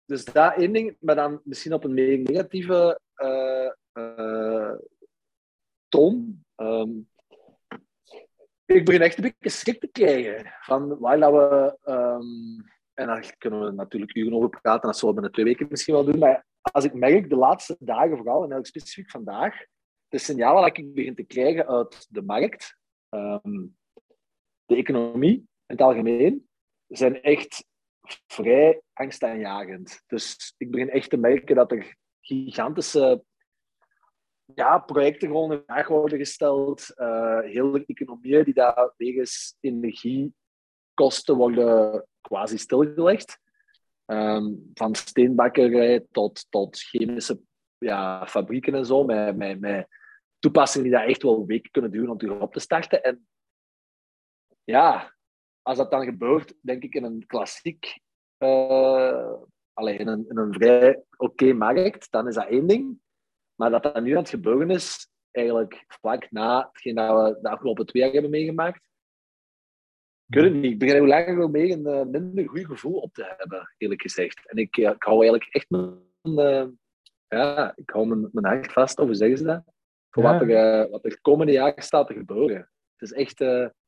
[0.05, 4.75] dus dat één ding, maar dan misschien op een meer negatieve eh, eh,
[5.87, 6.45] toon.
[6.55, 6.91] Ehm,
[8.65, 11.77] ik begin echt een beetje schrik te krijgen van waar dat we.
[11.81, 15.67] ehm, en daar kunnen we natuurlijk uren over praten, dat zullen we binnen twee weken
[15.69, 16.19] misschien wel doen.
[16.19, 19.65] Maar als ik merk de laatste dagen, vooral en eigenlijk specifiek vandaag,
[20.07, 22.77] de signalen dat ik begin te krijgen uit de markt,
[24.65, 26.46] de economie in het algemeen,
[26.87, 27.65] zijn echt
[28.27, 30.03] vrij angstaanjagend.
[30.07, 33.23] Dus ik begin echt te merken dat er gigantische
[34.55, 36.93] ja, projecten gewoon in vraag worden gesteld.
[36.95, 43.39] Uh, heel de economieën die daar wegens energiekosten worden quasi stilgelegd.
[44.05, 47.39] Um, van steenbakkerij tot, tot chemische
[47.77, 49.87] ja, fabrieken en zo, met, met, met
[50.39, 53.03] toepassingen die daar echt wel weken kunnen duren om terug op te starten.
[53.03, 53.27] En
[54.63, 55.16] ja,
[55.67, 57.99] als dat dan gebeurt, denk ik in een klassiek,
[58.37, 59.33] uh,
[59.73, 62.99] alleen in een, in een vrij oké okay markt, dan is dat één ding.
[63.55, 67.49] Maar dat dat nu aan het gebeuren is, eigenlijk vlak na hetgeen dat we de
[67.49, 68.89] afgelopen twee jaar hebben meegemaakt,
[70.29, 70.71] ik het niet.
[70.71, 74.01] Ik begin hoe langer hoe meer een uh, minder goed gevoel op te hebben, eerlijk
[74.01, 74.49] gezegd.
[74.49, 76.65] En ik, ja, ik hou eigenlijk echt mijn, uh,
[77.27, 79.63] ja, ik hou mijn, mijn hart vast, of hoe zeggen ze dat?
[80.09, 80.31] Voor ja.
[80.31, 82.71] wat, er, uh, wat er komende jaren staat te gebeuren.
[82.95, 83.41] Het is echt,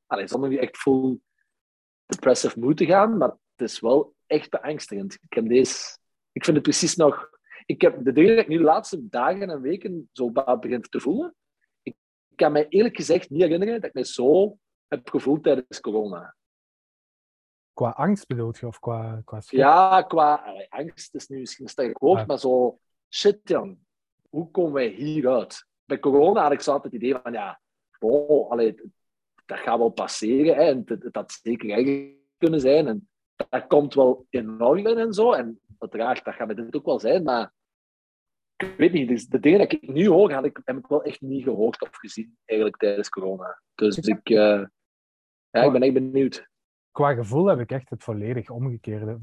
[0.05, 1.19] allez, zonder die echt full
[2.09, 5.13] depressive mood te gaan, maar het is wel echt beangstigend.
[5.13, 5.97] Ik, heb deze,
[6.31, 7.29] ik vind het precies nog
[7.69, 10.99] ik heb de dingen die ik nu de laatste dagen en weken zo begin te
[10.99, 11.35] voelen.
[11.81, 11.95] Ik
[12.35, 14.57] kan me eerlijk gezegd niet herinneren dat ik me zo
[14.87, 16.35] heb gevoeld tijdens corona.
[17.73, 18.67] Qua angst bedoel je?
[18.67, 19.59] Of qua, qua schrik?
[19.59, 22.25] Ja, qua allee, angst is nu misschien een sterk woord, Ja.
[22.25, 22.79] maar zo,
[23.09, 23.79] shit Jan,
[24.29, 25.65] hoe komen wij hieruit?
[25.85, 27.61] Bij corona had ik zo altijd het idee van, ja,
[27.99, 28.81] oh, allee,
[29.49, 30.55] dat gaat wel passeren.
[30.55, 32.87] Hè, en dat, dat zeker erger kunnen zijn.
[32.87, 33.09] En
[33.49, 35.31] dat komt wel in orde en zo.
[35.31, 37.23] En uiteraard, dat gaat met dit ook wel zijn.
[37.23, 37.53] Maar
[38.55, 41.03] ik weet niet, dus de dingen die ik nu hoor, had ik, heb ik wel
[41.03, 43.61] echt niet gehoord of gezien eigenlijk tijdens corona.
[43.75, 44.65] Dus ik, uh,
[45.49, 46.47] ja, ik ben echt benieuwd.
[46.91, 49.17] Qua gevoel heb ik echt het volledig omgekeerde.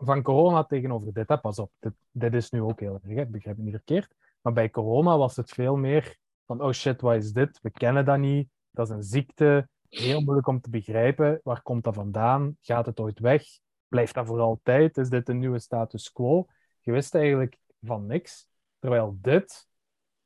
[0.00, 1.70] van corona tegenover dit, hè, pas op.
[1.78, 4.14] Dit, dit is nu ook heel erg, ik begrijp het niet verkeerd.
[4.40, 6.16] Maar bij corona was het veel meer
[6.46, 7.60] van, oh shit, wat is dit?
[7.62, 8.48] We kennen dat niet.
[8.70, 9.68] Dat is een ziekte.
[9.88, 11.40] Heel moeilijk om te begrijpen.
[11.42, 12.56] Waar komt dat vandaan?
[12.60, 13.44] Gaat het ooit weg?
[13.88, 14.96] Blijft dat voor altijd?
[14.96, 16.46] Is dit een nieuwe status quo?
[16.80, 18.48] Je wist eigenlijk van niks.
[18.78, 19.68] Terwijl dit,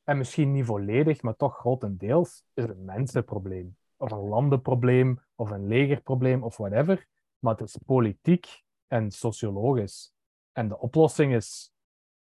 [0.04, 3.76] en misschien niet volledig, maar toch grotendeels, is een mensenprobleem.
[3.96, 7.06] Of een landenprobleem, of een legerprobleem, of whatever.
[7.38, 10.12] Maar het is politiek en sociologisch.
[10.52, 11.72] En de oplossing is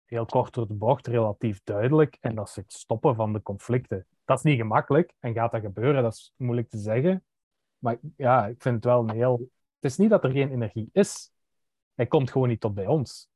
[0.06, 2.18] heel kort door de bocht, relatief duidelijk.
[2.20, 4.08] En dat is het stoppen van de conflicten.
[4.28, 5.14] Dat is niet gemakkelijk.
[5.20, 6.04] En gaat dat gebeuren?
[6.04, 7.26] Dat is moeilijk te zeggen.
[7.78, 9.38] Maar ja, ik vind het wel een heel...
[9.80, 11.32] Het is niet dat er geen energie is.
[11.94, 13.30] Hij komt gewoon niet tot bij ons.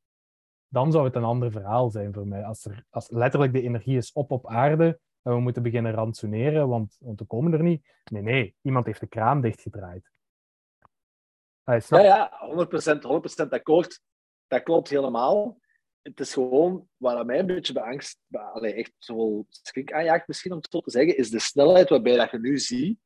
[0.67, 2.45] Dan zou het een ander verhaal zijn voor mij.
[2.45, 6.67] Als, er, als letterlijk de energie is op op aarde en we moeten beginnen rantsoeneren,
[6.67, 8.03] want, want we komen er niet.
[8.03, 8.55] Nee, nee.
[8.61, 10.11] Iemand heeft de kraan dichtgedraaid.
[11.63, 12.31] Ja, ja,
[13.37, 14.01] 100%, 100% akkoord.
[14.47, 15.57] Dat klopt helemaal
[16.01, 20.57] het is gewoon, wat mij een beetje beangst, allee, echt zoveel schrik aanjaagt misschien om
[20.57, 22.99] het zo te zeggen, is de snelheid waarbij dat je nu ziet.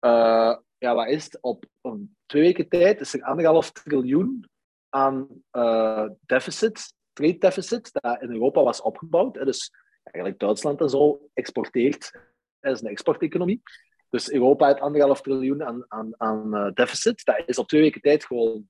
[0.00, 1.38] Uh, ja, wat is het?
[1.40, 4.48] Op een twee weken tijd is er anderhalf triljoen
[4.88, 9.34] aan uh, deficit, trade deficit, dat in Europa was opgebouwd.
[9.34, 9.70] Dus
[10.02, 12.12] eigenlijk Duitsland en zo exporteert.
[12.60, 13.62] Dat is een exporteconomie.
[14.08, 17.24] Dus Europa heeft anderhalf triljoen aan, aan, aan uh, deficit.
[17.24, 18.68] Dat is op twee weken tijd gewoon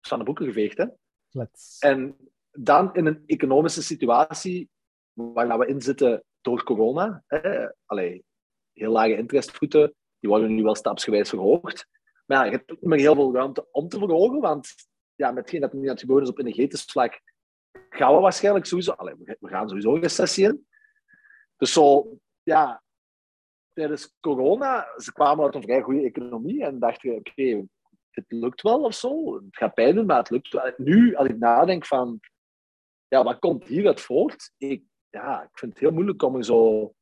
[0.00, 0.78] van de boeken geveegd.
[0.78, 0.86] Hè?
[1.78, 2.16] En
[2.50, 4.70] dan in een economische situatie
[5.12, 7.68] waar we in zitten door corona, hè,
[8.72, 11.88] heel lage interestvoeten, die worden nu wel stapsgewijs verhoogd.
[12.26, 14.74] Maar ja, je hebt ook niet meer heel veel ruimte om te verhogen, want
[15.14, 17.20] ja, met hetgeen dat nu aan het gebeuren is op energetisch vlak,
[17.88, 20.66] gaan we waarschijnlijk sowieso, allee, we gaan sowieso een recessie in.
[21.56, 22.82] Dus zo, ja,
[23.72, 27.66] tijdens corona, ze kwamen uit een vrij goede economie en dachten, oké,
[28.14, 29.34] het lukt wel of zo.
[29.34, 30.72] Het gaat pijn doen, maar het lukt wel.
[30.76, 32.20] Nu, als ik nadenk van,
[33.08, 34.52] ja, wat komt hieruit voort?
[34.56, 36.92] Ik, ja, ik vind het heel moeilijk om er zo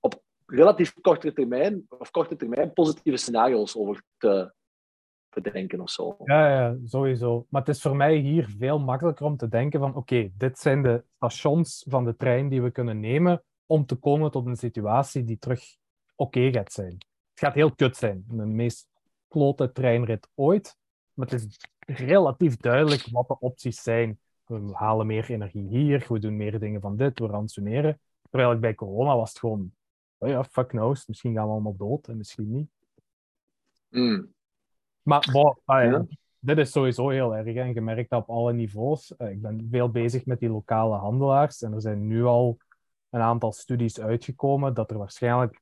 [0.00, 4.54] op relatief korte termijn, of korte termijn, positieve scenario's over te,
[5.28, 6.16] te denken of zo.
[6.24, 7.46] Ja, ja, sowieso.
[7.48, 10.82] Maar het is voor mij hier veel makkelijker om te denken van, oké, dit zijn
[10.82, 15.24] de stations van de trein die we kunnen nemen om te komen tot een situatie
[15.24, 15.62] die terug
[16.14, 16.92] oké gaat zijn.
[17.30, 18.24] Het gaat heel kut zijn.
[18.28, 18.88] De meest
[19.30, 20.76] klote treinrit ooit.
[21.12, 24.18] Maar het is relatief duidelijk wat de opties zijn.
[24.44, 28.00] We halen meer energie hier, we doen meer dingen van dit, we ransoneren.
[28.30, 29.72] Terwijl ik bij corona was het gewoon,
[30.18, 32.70] oh ja, fuck knows, misschien gaan we allemaal dood en misschien niet.
[33.88, 34.32] Mm.
[35.02, 35.28] Maar
[35.64, 36.00] ah,
[36.38, 37.56] dit is sowieso heel erg.
[37.56, 39.16] En je merkt dat op alle niveaus.
[39.16, 41.62] Eh, ik ben veel bezig met die lokale handelaars.
[41.62, 42.58] En er zijn nu al
[43.10, 45.60] een aantal studies uitgekomen dat er waarschijnlijk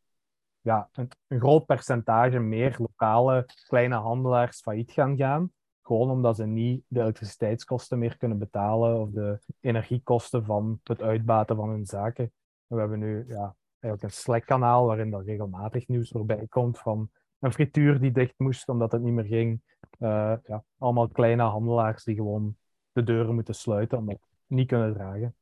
[0.60, 5.52] ja, een, groot percentage meer lokale kleine handelaars failliet gaan gaan.
[5.82, 11.56] Gewoon omdat ze niet de elektriciteitskosten meer kunnen betalen of de energiekosten van het uitbaten
[11.56, 12.32] van hun zaken.
[12.66, 17.52] we hebben nu ja, eigenlijk een Slack-kanaal waarin er regelmatig nieuws voorbij komt van een
[17.52, 19.60] frituur die dicht moest omdat het niet meer ging.
[19.98, 22.56] Uh, ja, allemaal kleine handelaars die gewoon
[22.92, 25.34] de deuren moeten sluiten omdat ze niet kunnen dragen.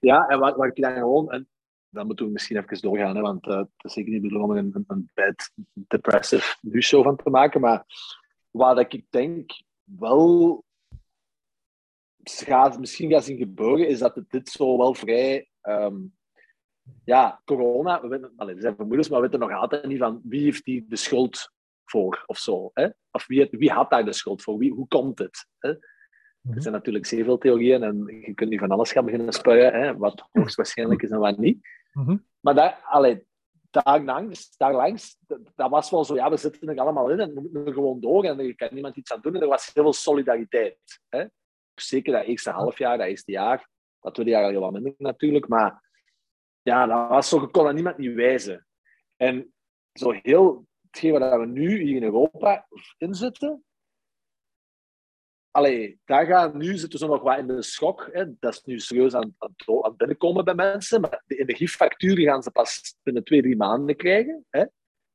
[0.00, 1.46] Ja, en wat, wat ik daar gewoon,
[1.90, 4.50] dan moeten we misschien even doorgaan, hè, want uh, het is zeker niet bedoeld om
[4.50, 7.60] een, een, een bad, depressive show van te maken.
[7.60, 7.84] Maar
[8.50, 10.64] wat ik denk wel
[12.22, 15.48] gaat, misschien gaat zien gebeuren, is dat dit zo wel vrij.
[15.62, 16.18] Um,
[17.04, 20.20] ja, corona, we, weten, allez, we zijn vermoedens, maar we weten nog altijd niet van
[20.24, 21.52] wie heeft die de schuld
[21.84, 22.70] voor of zo.
[22.74, 22.88] Hè?
[23.10, 24.58] Of wie, wie had daar de schuld voor?
[24.58, 25.46] Wie, hoe komt het?
[25.58, 25.74] Hè?
[26.40, 26.54] Mhm.
[26.56, 29.72] Er zijn natuurlijk zeer veel theorieën en je kunt nu van alles gaan beginnen spuien,
[29.72, 31.66] hè, wat hoogstwaarschijnlijk is en wat niet.
[31.92, 32.16] Mhm.
[32.40, 33.26] Maar daar, allee,
[33.70, 35.18] daar, langs, daar langs,
[35.54, 38.00] dat was wel zo, ja, we zitten er allemaal in en we moeten er gewoon
[38.00, 39.34] door en er kan niemand iets aan doen.
[39.34, 40.78] En er was heel veel solidariteit.
[41.08, 41.24] Hè?
[41.74, 43.68] Zeker dat eerste halfjaar, dat eerste jaar,
[44.00, 45.88] dat tweede jaar al wat minder natuurlijk, maar
[46.62, 48.66] ja, dat was zo, je kon aan niemand niet wijzen.
[49.16, 49.52] En
[49.92, 52.66] zo heel, hetgeen waar we nu hier in Europa
[52.98, 53.64] in zitten,
[55.50, 58.08] Allee, daar gaan, nu zitten ze nog wat in de schok.
[58.12, 58.24] Hè.
[58.38, 61.00] Dat is nu serieus aan, aan, aan binnenkomen bij mensen.
[61.00, 64.46] Maar de energiefacturen gaan ze pas binnen twee, drie maanden krijgen.
[64.50, 64.64] Hè.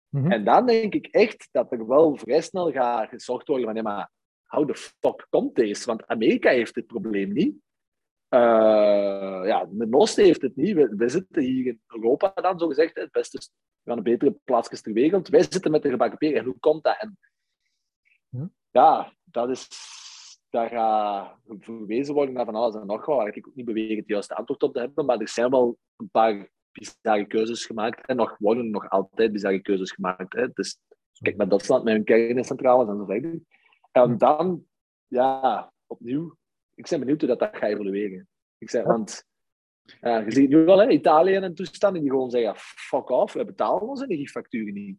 [0.10, 0.32] Mhm.
[0.32, 3.76] En dan denk ik echt dat er wel vrij snel gaat gezorgd worden van...
[3.76, 4.12] Ja, maar
[4.46, 5.86] how the fuck komt deze?
[5.86, 7.56] Want Amerika heeft dit probleem niet.
[8.30, 10.76] Uh, ja, de Oosten heeft het niet.
[10.76, 14.36] We, we, zitten hier in Europa dan, zo gezegd, het beste we gaan een betere
[14.44, 15.28] plaatsjes ter wereld.
[15.28, 16.40] Wij zitten met de gebakken peren.
[16.40, 16.98] En hoe komt dat?
[17.00, 17.20] En?
[18.72, 19.68] Ja, dat is...
[20.56, 23.98] Daar gaat verwezen worden naar van alles en nog wat, waar ik ook niet beweeg
[23.98, 28.08] het juiste antwoord op te hebben, maar er zijn wel een paar bizarre keuzes gemaakt
[28.08, 30.34] en nog worden nog altijd bizarre keuzes gemaakt.
[30.34, 30.48] Hè.
[30.54, 30.80] Dus
[31.20, 33.40] kijk naar Duitsland met hun kerncentrales en zo verder.
[33.92, 34.66] En dan,
[35.08, 36.36] ja, opnieuw,
[36.76, 38.28] ik ben benieuwd hoe dat, dat gaat evolueren.
[38.58, 39.26] Ik zeg, want
[40.02, 43.46] ja, je ziet nu al, hè, Italië en toestanden die gewoon zeggen, fuck off, we
[43.46, 44.98] betalen onze energiefacturen niet.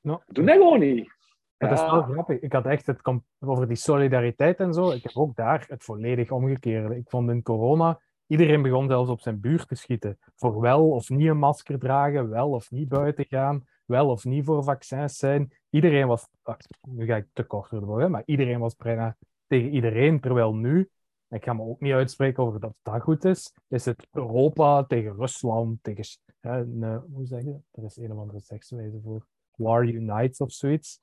[0.00, 0.22] Ja.
[0.26, 1.16] Doen dat gewoon niet.
[1.58, 2.40] Maar dat is wel grappig.
[2.40, 3.00] Ik had echt het
[3.38, 4.90] over die solidariteit en zo.
[4.90, 6.96] Ik heb ook daar het volledig omgekeerde.
[6.96, 10.18] Ik vond in corona, iedereen begon zelfs op zijn buurt te schieten.
[10.34, 14.44] Voor wel of niet een masker dragen, wel of niet buiten gaan, wel of niet
[14.44, 15.52] voor vaccins zijn.
[15.70, 16.56] Iedereen was, ach,
[16.88, 20.20] nu ga ik te kort door, maar iedereen was bijna tegen iedereen.
[20.20, 20.90] Terwijl nu,
[21.28, 25.14] ik ga me ook niet uitspreken over dat dat goed is, is het Europa tegen
[25.16, 26.04] Rusland, tegen,
[26.40, 27.62] hè, eh, hoe zeg je dat?
[27.70, 29.26] Er is een of andere sekswijze voor.
[29.58, 31.00] War Unites of zoiets.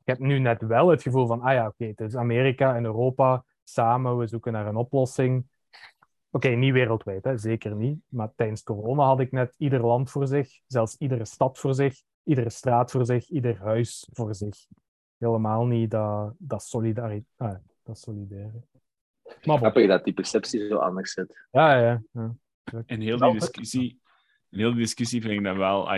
[0.00, 2.84] Ik heb nu net wel het gevoel van, ah ja, oké, het is Amerika en
[2.84, 5.46] Europa samen, we zoeken naar een oplossing.
[6.30, 7.98] Oké, niet wereldwijd, hè, zeker niet.
[8.08, 12.02] Maar tijdens corona had ik net ieder land voor zich, zelfs iedere stad voor zich,
[12.22, 14.66] iedere straat voor zich, ieder huis voor zich.
[15.18, 18.62] Helemaal niet dat, dat, solidari ah, dat solidaire.
[19.24, 21.46] Maar bon, Grappig dat die perceptie zo anders zit.
[21.50, 22.34] ja, ja, ja.
[22.86, 24.00] In heel die discussie,
[24.48, 25.88] in heel die discussie vind ik dat wel.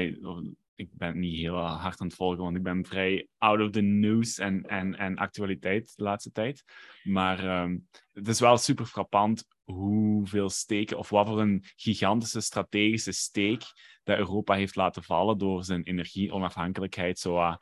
[0.82, 3.80] Ik ben niet heel hard aan het volgen, want ik ben vrij out of the
[3.80, 6.64] news en, en, en actualiteit de laatste tijd.
[7.02, 7.78] Maar ehm,
[8.12, 13.62] het is wel super frappant hoeveel steken, of wat voor een gigantische strategische steek
[14.02, 17.56] dat Europa heeft laten vallen door zijn energieonafhankelijkheid zo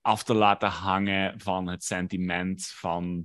[0.00, 3.24] af te laten hangen van het sentiment van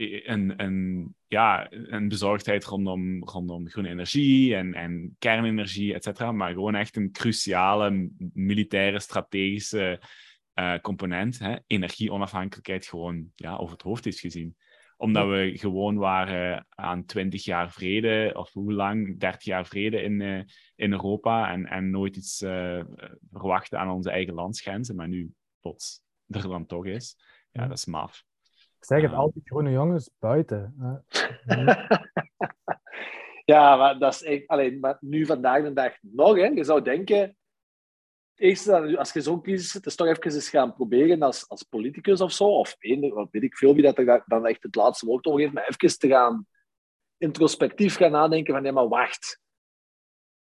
[0.00, 6.52] een, een, ja, een bezorgdheid rondom, rondom groene energie en, en kernenergie, et cetera, maar
[6.52, 10.00] gewoon echt een cruciale militaire, strategische
[10.52, 14.56] eh, component, hè, energieonafhankelijkheid, gewoon ja, over het hoofd is gezien.
[14.96, 20.20] Omdat we gewoon waren aan 20 jaar vrede, of hoe lang, 30 jaar vrede in,
[20.20, 20.40] eh,
[20.74, 22.84] in Europa en, en nooit iets eh,
[23.32, 27.16] verwachten aan onze eigen landsgrenzen, maar nu plots er dan toch is.
[27.50, 28.24] Ja, dat is maf.
[28.80, 29.16] Ik zeg het Ja.
[29.16, 30.74] altijd, groene jongens, buiten.
[33.44, 34.46] Ja, maar dat is echt...
[34.46, 36.44] Alleen, maar nu vandaag de dag nog, hè.
[36.46, 37.36] Je zou denken...
[38.34, 42.20] Eerste, als je zo'n crisis zit, is toch even eens gaan proberen als, als politicus
[42.20, 44.74] of zo, of eender, of weet ik veel wie dat er da- dan echt het
[44.74, 46.46] laatste woord over heeft, maar even te gaan
[47.16, 49.40] introspectief gaan nadenken van, nee, maar wacht.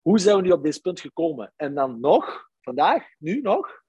[0.01, 1.53] Hoe zijn we nu op dit punt gekomen?
[1.57, 3.83] En dan nog, vandaag, nu nog,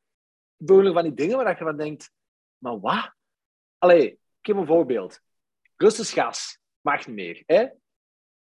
[0.58, 2.12] gebeuren er van die dingen waar je van denkt,
[2.58, 3.14] maar wat?
[3.78, 5.22] Allee, geef een voorbeeld.
[5.76, 7.44] Russisch gas mag niet meer.
[7.46, 7.68] Hè?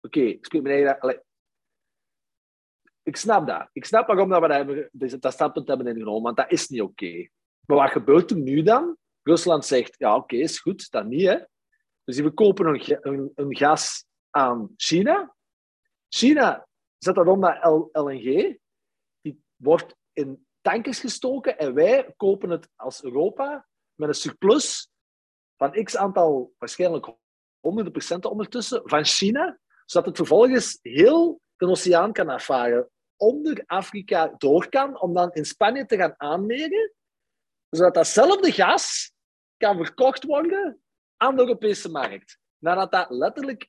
[0.00, 0.38] Oké,
[3.02, 3.68] ik snap dat.
[3.72, 7.28] Ik snap waarom dat we dat, hebben, standpunt hebben ingenomen, want dat is niet oké.
[7.66, 8.96] Maar wat gebeurt er nu dan?
[9.22, 11.26] Rusland zegt, ja oké, is goed, dat niet.
[11.26, 11.38] Hè?
[12.04, 15.34] Dus die verkopen een, een, een gas aan China.
[16.08, 16.66] China
[16.98, 18.58] zet dat om naar LNG.
[19.20, 24.90] Die wordt in tankers gestoken en wij kopen het als Europa met een surplus
[25.56, 27.14] van x aantal, waarschijnlijk
[27.60, 34.34] honderden procenten ondertussen, van China, zodat het vervolgens heel de oceaan kan afvaren, onder Afrika
[34.38, 36.92] door kan, om dan in Spanje te gaan aanmeren,
[37.70, 39.12] zodat datzelfde gas
[39.56, 40.82] kan verkocht worden
[41.16, 42.38] aan de Europese markt.
[42.58, 43.68] Nadat dat letterlijk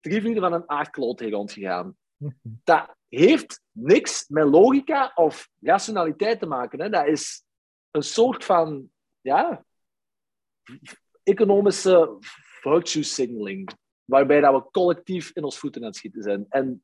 [0.00, 1.96] drie vierde van een aardkloot heeft rondgegaan.
[2.64, 6.80] Dat heeft niks met logica of rationaliteit te maken.
[6.80, 6.88] Hè.
[6.88, 7.44] Dat is
[7.90, 9.64] een soort van ja,
[11.26, 12.16] economische
[12.60, 13.68] virtue signaling,
[14.04, 16.46] waarbij dat we collectief in ons voeten aan het schieten zijn.
[16.48, 16.80] En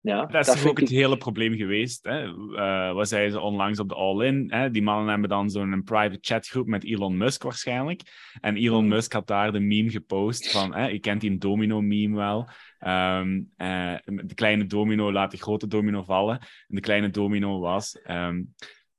[0.00, 2.04] ja, Dat is toch ook het hele probleem geweest.
[2.04, 2.24] Hè?
[2.56, 4.44] Eh, wat zeiden ze onlangs op de All-In?
[4.52, 4.70] Hè?
[4.70, 8.02] Die mannen hebben dan zo'n private chatgroep met Elon Musk waarschijnlijk.
[8.40, 8.88] En Elon Hmm.
[8.88, 10.74] Musk had daar de meme gepost van...
[10.74, 12.48] Hè, je kent die domino-meme wel.
[12.78, 16.38] Ehm, eh, de kleine domino laat de grote domino vallen.
[16.38, 18.00] En de kleine domino was...
[18.02, 18.42] ehm,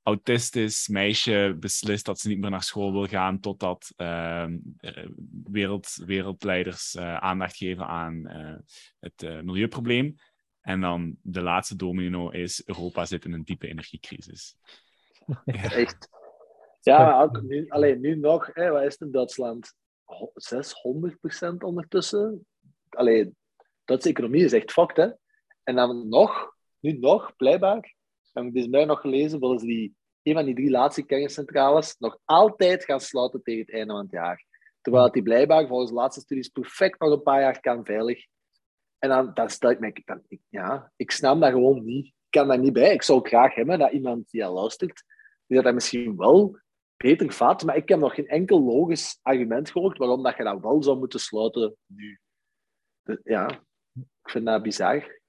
[0.08, 5.06] autistisch meisje beslist dat ze niet meer naar school wil gaan totdat ehm, eh,
[5.44, 8.56] wereld, wereldleiders eh, aandacht geven aan eh,
[9.00, 10.14] het eh, milieuprobleem.
[10.60, 14.56] En dan de laatste domino is: Europa zit in een diepe energiecrisis.
[15.44, 15.72] Ja.
[15.72, 16.08] Echt.
[16.80, 19.74] Ja, ook nu, alleen nu nog, hè, wat is het in Duitsland?
[20.04, 22.46] Ho- 600% ondertussen.
[22.88, 23.36] Alleen,
[23.84, 25.08] Duitse economie is echt fucked, hè.
[25.62, 27.96] En dan nog, nu nog, blijkbaar,
[28.38, 32.18] heb ik deze mij nog gelezen, ze die, een van die drie laatste kerncentrales nog
[32.24, 34.46] altijd gaan sluiten tegen het einde van het jaar.
[34.80, 38.26] Terwijl die blijkbaar volgens de laatste studies perfect nog een paar jaar kan veilig.
[38.98, 42.06] En dan, dan stel ik dan, ik, ja, ik snap dat gewoon niet.
[42.06, 42.92] Ik kan daar niet bij.
[42.92, 45.04] Ik zou graag hebben dat iemand die al luistert,
[45.46, 46.58] die dat, misschien wel
[46.96, 50.60] beter vat, maar ik heb nog geen enkel logisch argument gehoord waarom dat je dat
[50.60, 52.20] wel zou moeten sluiten nu.
[53.22, 53.48] Ja,
[53.92, 55.20] ik vind dat bizar.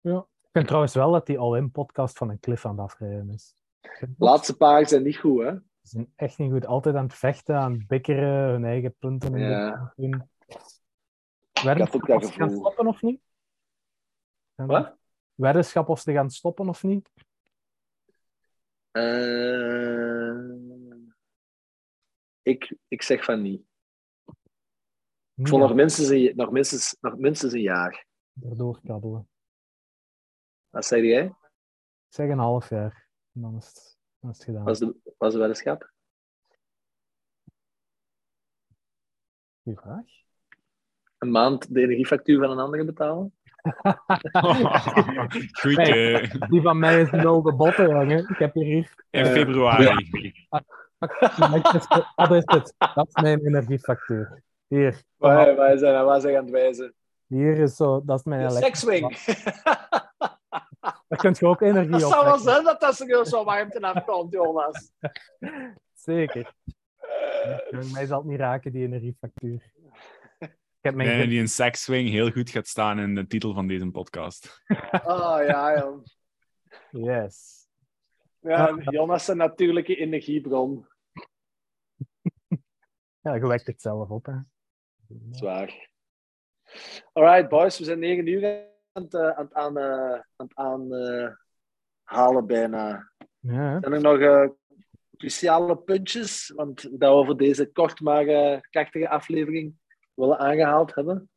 [0.00, 0.28] Ja.
[0.56, 3.54] Vind trouwens wel dat die All-In podcast van een cliff aan het afrijden is.
[3.80, 5.52] De laatste paar zijn niet goed, hè?
[5.52, 6.66] Ze zijn echt niet goed.
[6.66, 9.34] Altijd aan het vechten, aan het bikkeren, hun eigen punten.
[9.34, 9.92] in de Ja.
[9.96, 10.30] doen.
[11.52, 12.58] Ze gaan gevoel.
[12.58, 13.20] stoppen of niet?
[14.54, 14.96] Wat?
[15.34, 17.10] Weddenschap of ze gaan stoppen of niet?
[22.42, 23.62] Ik, ik zeg van niet.
[25.34, 28.06] Ik vond nog minstens, een, nog, minstens, nog minstens een jaar.
[28.32, 29.28] Daardoor kabbelen.
[30.76, 31.24] Wat zei jij?
[31.24, 31.34] Ik
[32.08, 33.06] zeg een half jaar.
[33.34, 34.64] En dan is het, dan is het gedaan.
[34.64, 35.90] Was de, was de weddenschap?
[39.62, 40.04] Goeie vraag.
[41.18, 43.32] Een maand de energiefactuur van een andere betalen?
[45.60, 46.20] Goed, Nee.
[46.20, 48.28] eh, Die van mij is nul de botten, jongen.
[48.28, 48.94] Ik heb hier...
[49.10, 50.32] in Eh, februari.
[52.16, 52.74] Wat is het?
[52.94, 54.42] Dat is mijn energiefactuur.
[54.66, 55.02] Hier.
[55.16, 56.94] Waar, waar, zijn, waar zijn aan het wijzen?
[57.26, 58.02] Hier is zo...
[58.04, 58.86] Dat is mijn De elektrische...
[58.86, 59.16] sekswing.
[61.08, 63.80] Daar kun je ook energie Dat op zou wel zijn dat dat serieus zo warmte
[63.80, 64.92] afkomt, Jonas.
[65.94, 66.54] Zeker.
[67.92, 69.74] Mij zal het niet raken, die energiefactuur.
[70.38, 71.08] Ik heb mijn...
[71.08, 74.62] denk dat die een sekswing heel goed gaat staan in de titel van deze podcast.
[75.04, 76.04] Oh ja, joh.
[76.90, 77.66] Yes.
[78.40, 80.86] Ja, Jonas is een natuurlijke energiebron.
[83.20, 84.34] Ja, je wekt het zelf op, hè.
[85.30, 85.88] Zwaar.
[87.12, 90.20] Alright, boys, we zijn negen uur aan het, eh, aan het aan, eh,
[90.54, 91.32] aan, eh,
[92.02, 93.10] halen bijna.
[93.38, 94.48] Ja, Zijn er nog eh,
[95.16, 96.52] cruciale puntjes?
[96.56, 99.74] Want dat we voor deze kort maar eh, krachtige aflevering
[100.14, 101.30] willen aangehaald hebben.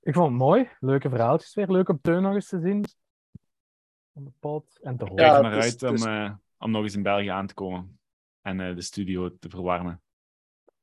[0.00, 0.70] ik vond het mooi.
[0.80, 1.70] Leuke verhaaltjes weer.
[1.70, 2.84] Leuk om Teun nog eens te zien.
[4.12, 5.16] Op de pot en te horen.
[5.16, 7.54] Kijk Ja, er het is- uit om, eh, om nog eens in België aan te
[7.54, 7.98] komen.
[8.40, 10.02] En eh, de studio te verwarmen.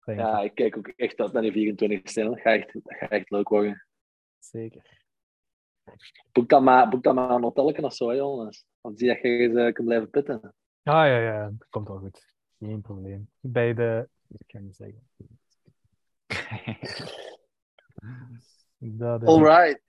[0.06, 0.56] Ja, ik.
[0.56, 2.30] kijk ook echt uit naar die 24 stil.
[2.30, 3.87] Dat gaat echt, dat gaat echt leuk worden.
[4.40, 5.06] Zeker.
[6.32, 8.66] Boek dan maar, boek dan maar een hotelletje of zo, hè, Jonas.
[8.82, 10.42] Dan zie je dat je eens eh, kunt blijven pitten.
[10.84, 12.36] Ah ja, ja, dat komt wel goed.
[12.60, 13.30] Geen probleem.
[13.40, 14.10] Bij de.
[14.28, 15.10] Ik kan niet zeggen.
[18.78, 19.28] Dat is...
[19.28, 19.82] Alright,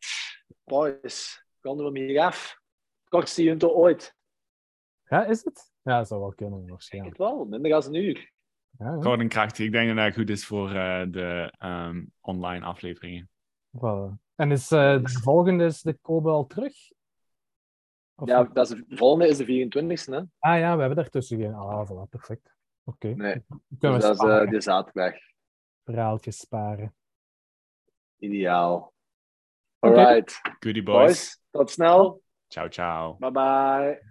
[0.65, 1.45] boys.
[1.61, 2.61] Konden we hem hier af?
[3.09, 4.17] Kortste junto ooit.
[5.05, 5.73] Ja, is het?
[5.83, 7.19] Ja, dat zou wel kunnen, Ik denk waarschijnlijk.
[7.19, 8.33] het wel, minder dan een uur.
[8.79, 8.99] Ja, ja.
[8.99, 9.67] Kort en krachtig.
[9.67, 13.31] Ik denk dat dat goed is voor eh, de ehm, online afleveringen.
[13.71, 14.19] Voilà.
[14.35, 16.75] En is eh, de volgende is de Kobe al terug?
[18.15, 20.13] Of Ja, dat is de volgende is de 24e.
[20.15, 20.23] Hè?
[20.39, 21.55] Ah ja, we hebben daartussen geen.
[21.55, 22.55] Ah, voilà, perfect.
[22.85, 23.09] Oké.
[23.09, 25.15] Nee, dus dat is eh, sparen, de zaterdag.
[25.85, 26.95] verhaaltjes sparen.
[28.19, 28.93] Ideaal.
[29.79, 31.05] Alright, Goodie boys.
[31.07, 31.41] boys.
[31.51, 32.23] Tot snel.
[32.49, 33.17] Ciao, ciao.
[33.19, 34.03] Bye bye.